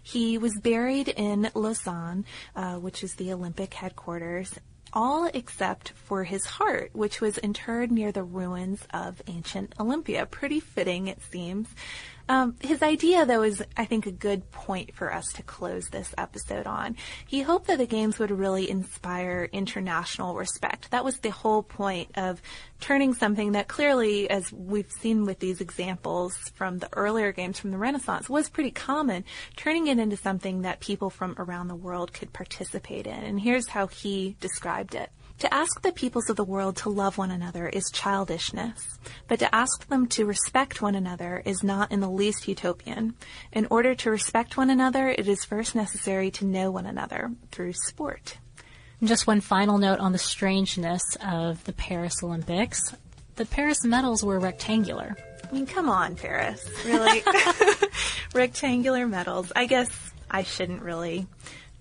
He 0.03 0.39
was 0.39 0.59
buried 0.63 1.09
in 1.09 1.51
Lausanne, 1.55 2.25
uh, 2.55 2.77
which 2.77 3.03
is 3.03 3.15
the 3.15 3.33
Olympic 3.33 3.75
headquarters, 3.75 4.59
all 4.95 5.29
except 5.35 5.91
for 5.91 6.25
his 6.25 6.47
heart, 6.47 6.91
which 6.93 7.21
was 7.21 7.37
interred 7.39 7.91
near 7.91 8.13
the 8.13 8.23
ruins 8.23 8.87
of 8.93 9.21
ancient 9.27 9.75
Olympia. 9.81 10.25
Pretty 10.27 10.61
fitting, 10.61 11.09
it 11.09 11.21
seems. 11.23 11.69
Um, 12.29 12.57
his 12.61 12.83
idea, 12.83 13.27
though, 13.27 13.43
is, 13.43 13.63
I 13.77 13.85
think, 13.85 14.07
a 14.07 14.13
good 14.13 14.51
point 14.51 14.95
for 14.95 15.13
us 15.13 15.27
to 15.35 15.43
close 15.43 15.89
this 15.91 16.15
episode 16.17 16.67
on. 16.67 16.97
He 17.27 17.43
hoped 17.43 17.67
that 17.67 17.79
the 17.79 17.87
games 17.87 18.19
would 18.19 18.31
really 18.31 18.71
inspire 18.71 19.49
international 19.53 20.35
respect. 20.35 20.91
That 20.91 21.05
was 21.05 21.19
the 21.19 21.31
whole 21.31 21.63
point 21.63 22.11
of 22.17 22.41
turning 22.81 23.13
something 23.13 23.53
that 23.53 23.69
clearly, 23.69 24.31
as 24.31 24.51
we've 24.53 24.91
seen 25.01 25.25
with 25.27 25.39
these 25.39 25.61
examples 25.61 26.35
from 26.55 26.79
the 26.79 26.89
earlier 26.95 27.31
games 27.33 27.59
from 27.59 27.73
the 27.73 27.79
Renaissance, 27.79 28.31
was 28.31 28.49
pretty 28.49 28.71
common, 28.71 29.25
turning 29.57 29.87
it 29.89 29.99
into 29.99 30.17
something 30.17 30.63
that 30.63 30.81
people 30.81 31.11
from 31.11 31.35
around 31.39 31.69
the 31.69 31.75
world 31.75 32.15
could 32.15 32.33
participate 32.33 33.07
in. 33.07 33.23
And 33.23 33.39
here's 33.39 33.69
how 33.69 33.87
he 33.87 34.37
described 34.41 34.95
it. 34.95 35.11
To 35.41 35.53
ask 35.53 35.83
the 35.83 35.93
peoples 35.93 36.31
of 36.31 36.37
the 36.37 36.45
world 36.45 36.77
to 36.79 36.89
love 36.89 37.19
one 37.19 37.31
another 37.31 37.69
is 37.69 37.91
childishness, 37.93 38.99
but 39.27 39.41
to 39.41 39.55
ask 39.55 39.89
them 39.89 40.07
to 40.09 40.25
respect 40.25 40.81
one 40.81 40.95
another 40.95 41.43
is 41.45 41.63
not 41.63 41.91
in 41.91 42.01
the 42.01 42.09
least 42.09 42.47
utopian. 42.47 43.15
In 43.53 43.67
order 43.71 43.95
to 43.97 44.11
respect 44.11 44.57
one 44.57 44.71
another, 44.71 45.09
it 45.09 45.27
is 45.27 45.45
first 45.45 45.75
necessary 45.75 46.31
to 46.33 46.45
know 46.45 46.71
one 46.71 46.87
another 46.87 47.33
through 47.51 47.73
sport. 47.73 48.39
Just 49.03 49.27
one 49.27 49.41
final 49.41 49.77
note 49.77 49.99
on 49.99 50.13
the 50.13 50.19
strangeness 50.19 51.03
of 51.21 51.63
the 51.65 51.73
Paris 51.73 52.23
Olympics. 52.23 52.81
The 53.35 53.45
Paris 53.45 53.85
medals 53.85 54.25
were 54.25 54.39
rectangular. 54.39 55.17
I 55.43 55.53
mean, 55.53 55.67
come 55.67 55.89
on, 55.89 56.15
Paris. 56.15 56.67
Really? 56.87 57.23
rectangular 58.35 59.07
medals. 59.07 59.53
I 59.55 59.67
guess 59.67 59.91
I 60.31 60.45
shouldn't 60.45 60.83
really 60.83 61.27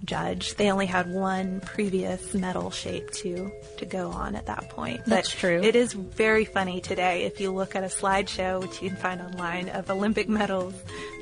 judge. 0.06 0.56
They 0.56 0.72
only 0.72 0.86
had 0.86 1.10
one 1.10 1.62
previous 1.62 2.34
medal 2.34 2.72
shape 2.72 3.12
to 3.12 3.52
to 3.78 3.86
go 3.86 4.10
on 4.10 4.36
at 4.36 4.46
that 4.48 4.70
point. 4.70 5.02
But 5.06 5.10
That's 5.10 5.32
true. 5.32 5.62
It 5.62 5.76
is 5.76 5.94
very 5.94 6.46
funny 6.46 6.82
today 6.82 7.24
if 7.24 7.40
you 7.40 7.52
look 7.52 7.76
at 7.76 7.84
a 7.84 7.88
slideshow, 7.88 8.62
which 8.62 8.82
you 8.82 8.90
can 8.90 8.98
find 8.98 9.22
online, 9.22 9.70
of 9.70 9.90
Olympic 9.90 10.30
medals. 10.30 10.74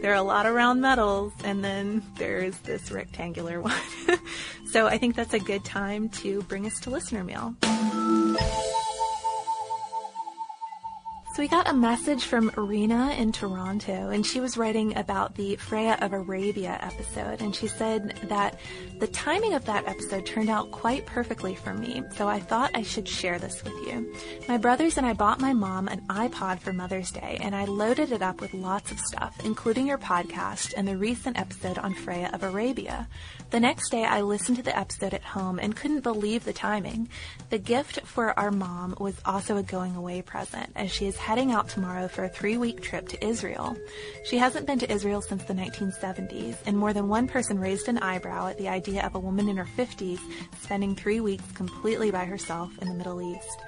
There 0.02 0.12
are 0.12 0.16
a 0.16 0.24
lot 0.24 0.46
of 0.46 0.54
round 0.54 0.82
medals, 0.82 1.34
and 1.44 1.64
then 1.64 2.04
there's 2.18 2.58
this 2.60 2.92
rectangular 2.92 3.62
one. 3.62 3.74
so 4.72 4.88
I 4.88 4.98
think 4.98 5.16
that's 5.16 5.34
a 5.34 5.40
good 5.40 5.64
time 5.64 6.10
to 6.10 6.42
bring 6.44 6.66
us 6.66 6.80
to 6.82 6.90
listener 6.90 7.24
mail. 7.24 7.56
So 11.34 11.42
we 11.42 11.48
got 11.48 11.70
a 11.70 11.74
message 11.74 12.26
from 12.26 12.52
Rena 12.58 13.16
in 13.18 13.32
Toronto, 13.32 14.10
and 14.10 14.26
she 14.26 14.42
was 14.42 14.58
writing 14.58 14.98
about 14.98 15.36
the 15.36 15.56
Freya 15.56 15.98
of 16.02 16.12
Arabia 16.12 16.78
episode, 16.82 17.42
and 17.42 17.56
she 17.56 17.70
said 17.70 18.20
that 18.24 18.60
the 19.00 19.08
timing 19.08 19.54
of 19.54 19.64
that 19.64 19.88
episode 19.88 20.26
turned 20.26 20.50
out 20.50 20.72
quite 20.72 21.06
perfectly 21.06 21.56
for 21.56 21.74
me, 21.74 22.04
so 22.18 22.28
I 22.28 22.42
thought 22.42 22.72
I 22.74 22.82
should 22.82 23.08
share 23.08 23.40
this 23.40 23.64
with 23.64 23.72
you. 23.88 24.14
My 24.50 24.58
brothers 24.58 24.98
and 24.98 25.06
I 25.06 25.14
bought 25.14 25.40
my 25.40 25.54
mom 25.54 25.88
an 25.88 26.02
iPod 26.10 26.60
for 26.60 26.74
Mother's 26.74 27.12
Day, 27.12 27.38
and 27.40 27.56
I 27.56 27.64
loaded 27.64 28.12
it 28.12 28.22
up 28.22 28.42
with 28.42 28.54
lots 28.54 28.92
of 28.92 29.00
stuff, 29.00 29.40
including 29.46 29.88
your 29.88 30.00
podcast 30.00 30.74
and 30.76 30.86
the 30.86 30.98
recent 30.98 31.40
episode 31.40 31.78
on 31.78 31.94
Freya 31.94 32.30
of 32.34 32.44
Arabia. 32.44 33.08
The 33.52 33.62
next 33.62 33.90
day, 33.90 34.04
I 34.04 34.20
listened 34.20 34.58
to 34.58 34.64
the 34.64 34.78
episode 34.78 35.14
at 35.14 35.24
home 35.24 35.60
and 35.60 35.78
couldn't 35.78 36.02
believe 36.02 36.44
the 36.44 36.52
timing. 36.52 37.08
The 37.52 37.58
gift 37.58 38.02
for 38.02 38.38
our 38.38 38.52
mom 38.52 38.96
was 39.00 39.16
also 39.24 39.56
a 39.56 39.64
going 39.64 39.96
away 39.96 40.22
present, 40.22 40.72
as 40.76 40.92
she 40.92 41.08
is 41.08 41.21
heading 41.22 41.52
out 41.52 41.70
tomorrow 41.70 42.08
for 42.08 42.24
a 42.24 42.30
three 42.30 42.58
week 42.58 42.82
trip 42.82 43.08
to 43.08 43.26
Israel. 43.26 43.78
She 44.26 44.40
hasn't 44.40 44.66
been 44.66 44.80
to 44.80 44.92
Israel 44.92 45.22
since 45.22 45.44
the 45.44 45.54
1970s, 45.54 46.58
and 46.66 46.76
more 46.76 46.94
than 46.94 47.08
one 47.08 47.28
person 47.28 47.60
raised 47.60 47.88
an 47.88 48.00
eyebrow 48.00 48.48
at 48.48 48.58
the 48.58 48.68
idea 48.68 49.06
of 49.06 49.14
a 49.14 49.20
woman 49.20 49.48
in 49.48 49.56
her 49.56 49.68
50s 49.78 50.20
spending 50.60 50.96
three 50.96 51.20
weeks 51.20 51.44
completely 51.52 52.10
by 52.10 52.26
herself 52.26 52.72
in 52.82 52.88
the 52.88 52.96
Middle 52.96 53.22
East. 53.22 53.60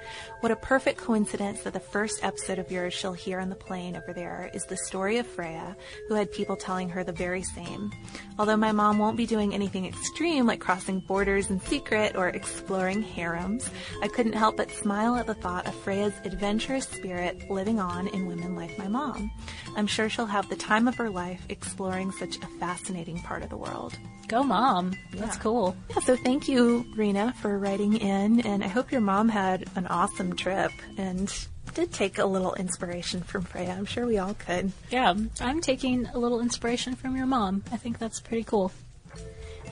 What 0.44 0.50
a 0.50 0.56
perfect 0.56 0.98
coincidence 0.98 1.62
that 1.62 1.72
the 1.72 1.80
first 1.80 2.22
episode 2.22 2.58
of 2.58 2.70
yours 2.70 2.92
she'll 2.92 3.14
hear 3.14 3.40
on 3.40 3.48
the 3.48 3.54
plane 3.54 3.96
over 3.96 4.12
there 4.12 4.50
is 4.52 4.66
the 4.66 4.76
story 4.76 5.16
of 5.16 5.26
Freya, 5.26 5.74
who 6.06 6.14
had 6.16 6.30
people 6.30 6.54
telling 6.54 6.90
her 6.90 7.02
the 7.02 7.12
very 7.12 7.42
same. 7.42 7.90
Although 8.38 8.58
my 8.58 8.70
mom 8.70 8.98
won't 8.98 9.16
be 9.16 9.24
doing 9.24 9.54
anything 9.54 9.86
extreme 9.86 10.44
like 10.44 10.60
crossing 10.60 11.00
borders 11.00 11.48
in 11.48 11.60
secret 11.60 12.14
or 12.14 12.28
exploring 12.28 13.00
harems, 13.00 13.70
I 14.02 14.08
couldn't 14.08 14.34
help 14.34 14.58
but 14.58 14.70
smile 14.70 15.16
at 15.16 15.26
the 15.26 15.32
thought 15.32 15.66
of 15.66 15.74
Freya's 15.76 16.12
adventurous 16.24 16.88
spirit 16.88 17.50
living 17.50 17.80
on 17.80 18.08
in 18.08 18.26
women 18.26 18.54
like 18.54 18.76
my 18.76 18.86
mom. 18.86 19.30
I'm 19.78 19.86
sure 19.86 20.10
she'll 20.10 20.26
have 20.26 20.50
the 20.50 20.56
time 20.56 20.88
of 20.88 20.96
her 20.96 21.08
life 21.08 21.46
exploring 21.48 22.12
such 22.12 22.36
a 22.36 22.58
fascinating 22.60 23.18
part 23.20 23.42
of 23.42 23.48
the 23.48 23.56
world. 23.56 23.96
Go, 24.28 24.42
mom. 24.42 24.92
That's 25.12 25.36
Yeah. 25.36 25.42
cool. 25.42 25.76
Yeah, 25.90 25.98
so 26.00 26.16
thank 26.16 26.48
you, 26.48 26.84
Rena, 26.96 27.34
for 27.40 27.58
writing 27.58 27.96
in, 27.96 28.40
and 28.40 28.64
I 28.64 28.68
hope 28.68 28.90
your 28.90 29.00
mom 29.02 29.28
had 29.28 29.66
an 29.76 29.86
awesome 29.86 30.34
trip 30.34 30.72
and 30.96 31.30
did 31.74 31.92
take 31.92 32.18
a 32.18 32.24
little 32.24 32.54
inspiration 32.54 33.20
from 33.22 33.42
Freya. 33.42 33.74
I'm 33.76 33.84
sure 33.84 34.06
we 34.06 34.18
all 34.18 34.34
could. 34.34 34.72
Yeah, 34.90 35.14
I'm 35.40 35.60
taking 35.60 36.06
a 36.06 36.18
little 36.18 36.40
inspiration 36.40 36.94
from 36.96 37.16
your 37.16 37.26
mom. 37.26 37.64
I 37.70 37.76
think 37.76 37.98
that's 37.98 38.20
pretty 38.20 38.44
cool. 38.44 38.72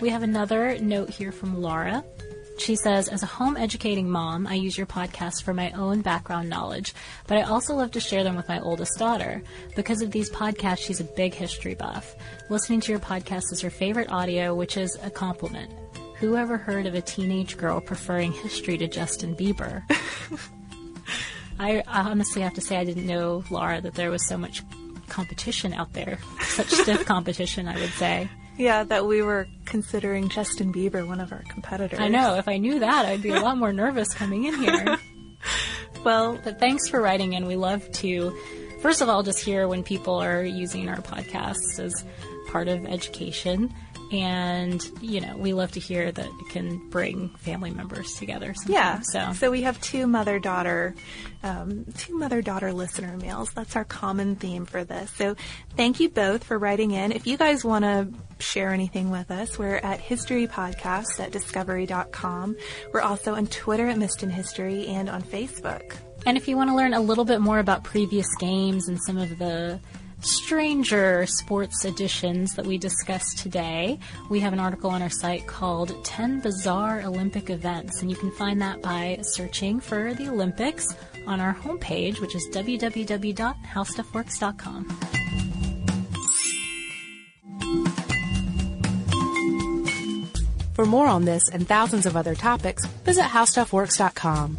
We 0.00 0.10
have 0.10 0.22
another 0.22 0.78
note 0.78 1.10
here 1.10 1.32
from 1.32 1.60
Laura. 1.62 2.04
She 2.58 2.76
says, 2.76 3.08
as 3.08 3.22
a 3.22 3.26
home 3.26 3.56
educating 3.56 4.08
mom, 4.08 4.46
I 4.46 4.54
use 4.54 4.76
your 4.76 4.86
podcast 4.86 5.42
for 5.42 5.54
my 5.54 5.70
own 5.72 6.00
background 6.00 6.48
knowledge, 6.48 6.94
but 7.26 7.38
I 7.38 7.42
also 7.42 7.74
love 7.74 7.90
to 7.92 8.00
share 8.00 8.22
them 8.22 8.36
with 8.36 8.48
my 8.48 8.60
oldest 8.60 8.98
daughter. 8.98 9.42
Because 9.74 10.02
of 10.02 10.10
these 10.10 10.30
podcasts, 10.30 10.78
she's 10.78 11.00
a 11.00 11.04
big 11.04 11.34
history 11.34 11.74
buff. 11.74 12.14
Listening 12.50 12.80
to 12.82 12.92
your 12.92 13.00
podcast 13.00 13.52
is 13.52 13.60
her 13.62 13.70
favorite 13.70 14.10
audio, 14.10 14.54
which 14.54 14.76
is 14.76 14.96
a 15.02 15.10
compliment. 15.10 15.72
Who 16.18 16.36
ever 16.36 16.56
heard 16.56 16.86
of 16.86 16.94
a 16.94 17.00
teenage 17.00 17.56
girl 17.56 17.80
preferring 17.80 18.32
history 18.32 18.78
to 18.78 18.86
Justin 18.86 19.34
Bieber? 19.34 19.82
I, 21.58 21.82
I 21.88 22.02
honestly 22.02 22.42
have 22.42 22.54
to 22.54 22.60
say 22.60 22.76
I 22.76 22.84
didn't 22.84 23.06
know, 23.06 23.42
Laura, 23.50 23.80
that 23.80 23.94
there 23.94 24.10
was 24.10 24.26
so 24.28 24.38
much 24.38 24.62
competition 25.08 25.72
out 25.72 25.92
there. 25.94 26.18
Such 26.42 26.68
stiff 26.68 27.04
competition, 27.06 27.66
I 27.66 27.74
would 27.74 27.90
say. 27.90 28.28
Yeah, 28.58 28.84
that 28.84 29.06
we 29.06 29.22
were 29.22 29.48
considering 29.64 30.28
Justin 30.28 30.72
Bieber 30.72 31.06
one 31.06 31.20
of 31.20 31.32
our 31.32 31.42
competitors. 31.48 31.98
I 31.98 32.08
know. 32.08 32.34
If 32.36 32.48
I 32.48 32.58
knew 32.58 32.80
that, 32.80 33.06
I'd 33.06 33.22
be 33.22 33.30
a 33.30 33.40
lot 33.40 33.56
more 33.56 33.72
nervous 33.72 34.12
coming 34.12 34.44
in 34.44 34.54
here. 34.54 34.98
well, 36.04 36.38
but 36.44 36.58
thanks 36.58 36.88
for 36.88 37.00
writing 37.00 37.32
in. 37.32 37.46
We 37.46 37.56
love 37.56 37.90
to, 37.92 38.36
first 38.80 39.00
of 39.00 39.08
all, 39.08 39.22
just 39.22 39.40
hear 39.40 39.66
when 39.68 39.82
people 39.82 40.16
are 40.16 40.44
using 40.44 40.88
our 40.88 40.98
podcasts 40.98 41.78
as 41.78 42.04
part 42.48 42.68
of 42.68 42.84
education. 42.86 43.72
And, 44.12 44.84
you 45.00 45.22
know, 45.22 45.38
we 45.38 45.54
love 45.54 45.72
to 45.72 45.80
hear 45.80 46.12
that 46.12 46.26
it 46.26 46.48
can 46.50 46.90
bring 46.90 47.30
family 47.38 47.70
members 47.70 48.14
together. 48.14 48.54
Yeah. 48.66 49.00
So, 49.00 49.32
So 49.32 49.50
we 49.50 49.62
have 49.62 49.80
two 49.80 50.06
mother 50.06 50.38
daughter, 50.38 50.94
um, 51.42 51.86
two 51.96 52.18
mother 52.18 52.42
daughter 52.42 52.74
listener 52.74 53.16
mails. 53.16 53.50
That's 53.52 53.74
our 53.74 53.84
common 53.84 54.36
theme 54.36 54.66
for 54.66 54.84
this. 54.84 55.10
So 55.12 55.34
thank 55.78 55.98
you 55.98 56.10
both 56.10 56.44
for 56.44 56.58
writing 56.58 56.90
in. 56.90 57.12
If 57.12 57.26
you 57.26 57.38
guys 57.38 57.64
want 57.64 57.84
to 57.84 58.08
share 58.38 58.68
anything 58.70 59.10
with 59.10 59.30
us, 59.30 59.58
we're 59.58 59.76
at 59.76 59.98
History 59.98 60.46
Podcast 60.46 61.18
at 61.18 61.30
discovery.com. 61.32 62.56
We're 62.92 63.00
also 63.00 63.34
on 63.34 63.46
Twitter 63.46 63.88
at 63.88 63.96
Missed 63.96 64.22
in 64.22 64.28
History 64.30 64.88
and 64.88 65.08
on 65.08 65.22
Facebook. 65.22 65.94
And 66.26 66.36
if 66.36 66.48
you 66.48 66.56
want 66.56 66.68
to 66.70 66.76
learn 66.76 66.92
a 66.92 67.00
little 67.00 67.24
bit 67.24 67.40
more 67.40 67.58
about 67.58 67.82
previous 67.82 68.26
games 68.38 68.88
and 68.88 68.98
some 69.02 69.16
of 69.16 69.38
the 69.38 69.80
stranger 70.24 71.26
sports 71.26 71.84
editions 71.84 72.54
that 72.54 72.66
we 72.66 72.78
discussed 72.78 73.38
today, 73.38 73.98
we 74.30 74.40
have 74.40 74.52
an 74.52 74.58
article 74.60 74.90
on 74.90 75.02
our 75.02 75.10
site 75.10 75.46
called 75.46 76.04
10 76.04 76.40
Bizarre 76.40 77.02
Olympic 77.02 77.50
Events, 77.50 78.02
and 78.02 78.10
you 78.10 78.16
can 78.16 78.32
find 78.32 78.60
that 78.62 78.82
by 78.82 79.18
searching 79.22 79.78
for 79.80 80.14
the 80.14 80.28
Olympics 80.28 80.88
on 81.26 81.40
our 81.40 81.54
homepage, 81.54 82.20
which 82.20 82.34
is 82.34 82.48
www.howstuffworks.com. 82.52 84.98
For 90.74 90.86
more 90.86 91.06
on 91.06 91.24
this 91.24 91.48
and 91.48 91.68
thousands 91.68 92.06
of 92.06 92.16
other 92.16 92.34
topics, 92.34 92.84
visit 93.04 93.24
howstuffworks.com. 93.24 94.58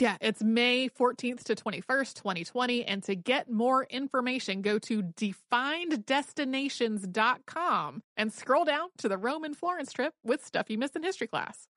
Yeah, 0.00 0.16
it's 0.22 0.42
May 0.42 0.88
14th 0.88 1.44
to 1.44 1.54
21st, 1.54 2.14
2020. 2.14 2.86
And 2.86 3.02
to 3.02 3.14
get 3.14 3.50
more 3.50 3.84
information, 3.84 4.62
go 4.62 4.78
to 4.78 5.02
defineddestinations.com 5.02 8.02
and 8.16 8.32
scroll 8.32 8.64
down 8.64 8.88
to 8.96 9.10
the 9.10 9.18
Rome 9.18 9.44
and 9.44 9.54
Florence 9.54 9.92
trip 9.92 10.14
with 10.24 10.42
stuff 10.42 10.70
you 10.70 10.78
missed 10.78 10.96
in 10.96 11.02
history 11.02 11.26
class. 11.26 11.68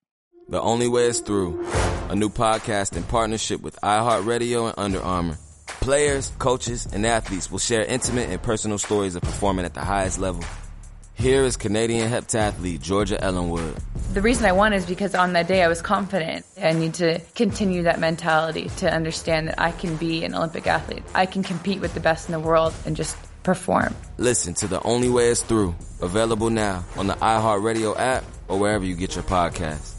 The 0.48 0.62
only 0.62 0.88
way 0.88 1.08
is 1.08 1.20
through. 1.20 1.68
A 2.10 2.16
new 2.16 2.30
podcast 2.30 2.96
in 2.96 3.04
partnership 3.04 3.60
with 3.60 3.78
iHeartRadio 3.82 4.70
and 4.70 4.76
Under 4.78 5.02
Armour. 5.02 5.36
Players, 5.82 6.32
coaches, 6.40 6.88
and 6.94 7.06
athletes 7.06 7.52
will 7.52 7.60
share 7.60 7.84
intimate 7.84 8.30
and 8.30 8.42
personal 8.42 8.78
stories 8.78 9.18
of 9.18 9.22
performing 9.22 9.66
at 9.66 9.74
the 9.74 9.82
highest 9.82 10.18
level. 10.18 10.46
Here 11.14 11.44
is 11.44 11.58
Canadian 11.58 12.10
heptathlete 12.10 12.80
Georgia 12.80 13.22
Ellenwood. 13.22 13.76
The 14.14 14.22
reason 14.22 14.46
I 14.46 14.52
won 14.52 14.74
is 14.74 14.86
because 14.86 15.16
on 15.16 15.34
that 15.34 15.48
day 15.48 15.64
I 15.64 15.68
was 15.68 15.82
confident. 15.82 16.46
I 16.62 16.74
need 16.74 16.94
to 16.96 17.20
continue 17.34 17.82
that 17.84 18.00
mentality 18.00 18.70
to 18.78 18.88
understand 18.88 19.48
that 19.48 19.60
I 19.60 19.72
can 19.72 19.96
be 19.96 20.24
an 20.24 20.36
Olympic 20.36 20.68
athlete. 20.68 21.02
I 21.16 21.26
can 21.26 21.42
compete 21.42 21.82
with 21.82 21.96
the 21.96 22.00
best 22.00 22.30
in 22.30 22.32
the 22.32 22.40
world 22.40 22.76
and 22.86 22.96
just 22.96 23.18
perform. 23.42 23.96
Listen 24.20 24.54
to 24.56 24.68
The 24.68 24.84
Only 24.84 25.10
Way 25.10 25.30
Is 25.30 25.42
Through, 25.42 25.74
available 26.00 26.52
now 26.52 26.86
on 26.96 27.08
the 27.08 27.16
iHeartRadio 27.16 27.98
app 27.98 28.24
or 28.48 28.60
wherever 28.60 28.86
you 28.86 28.96
get 28.96 29.16
your 29.16 29.24
podcasts. 29.24 29.93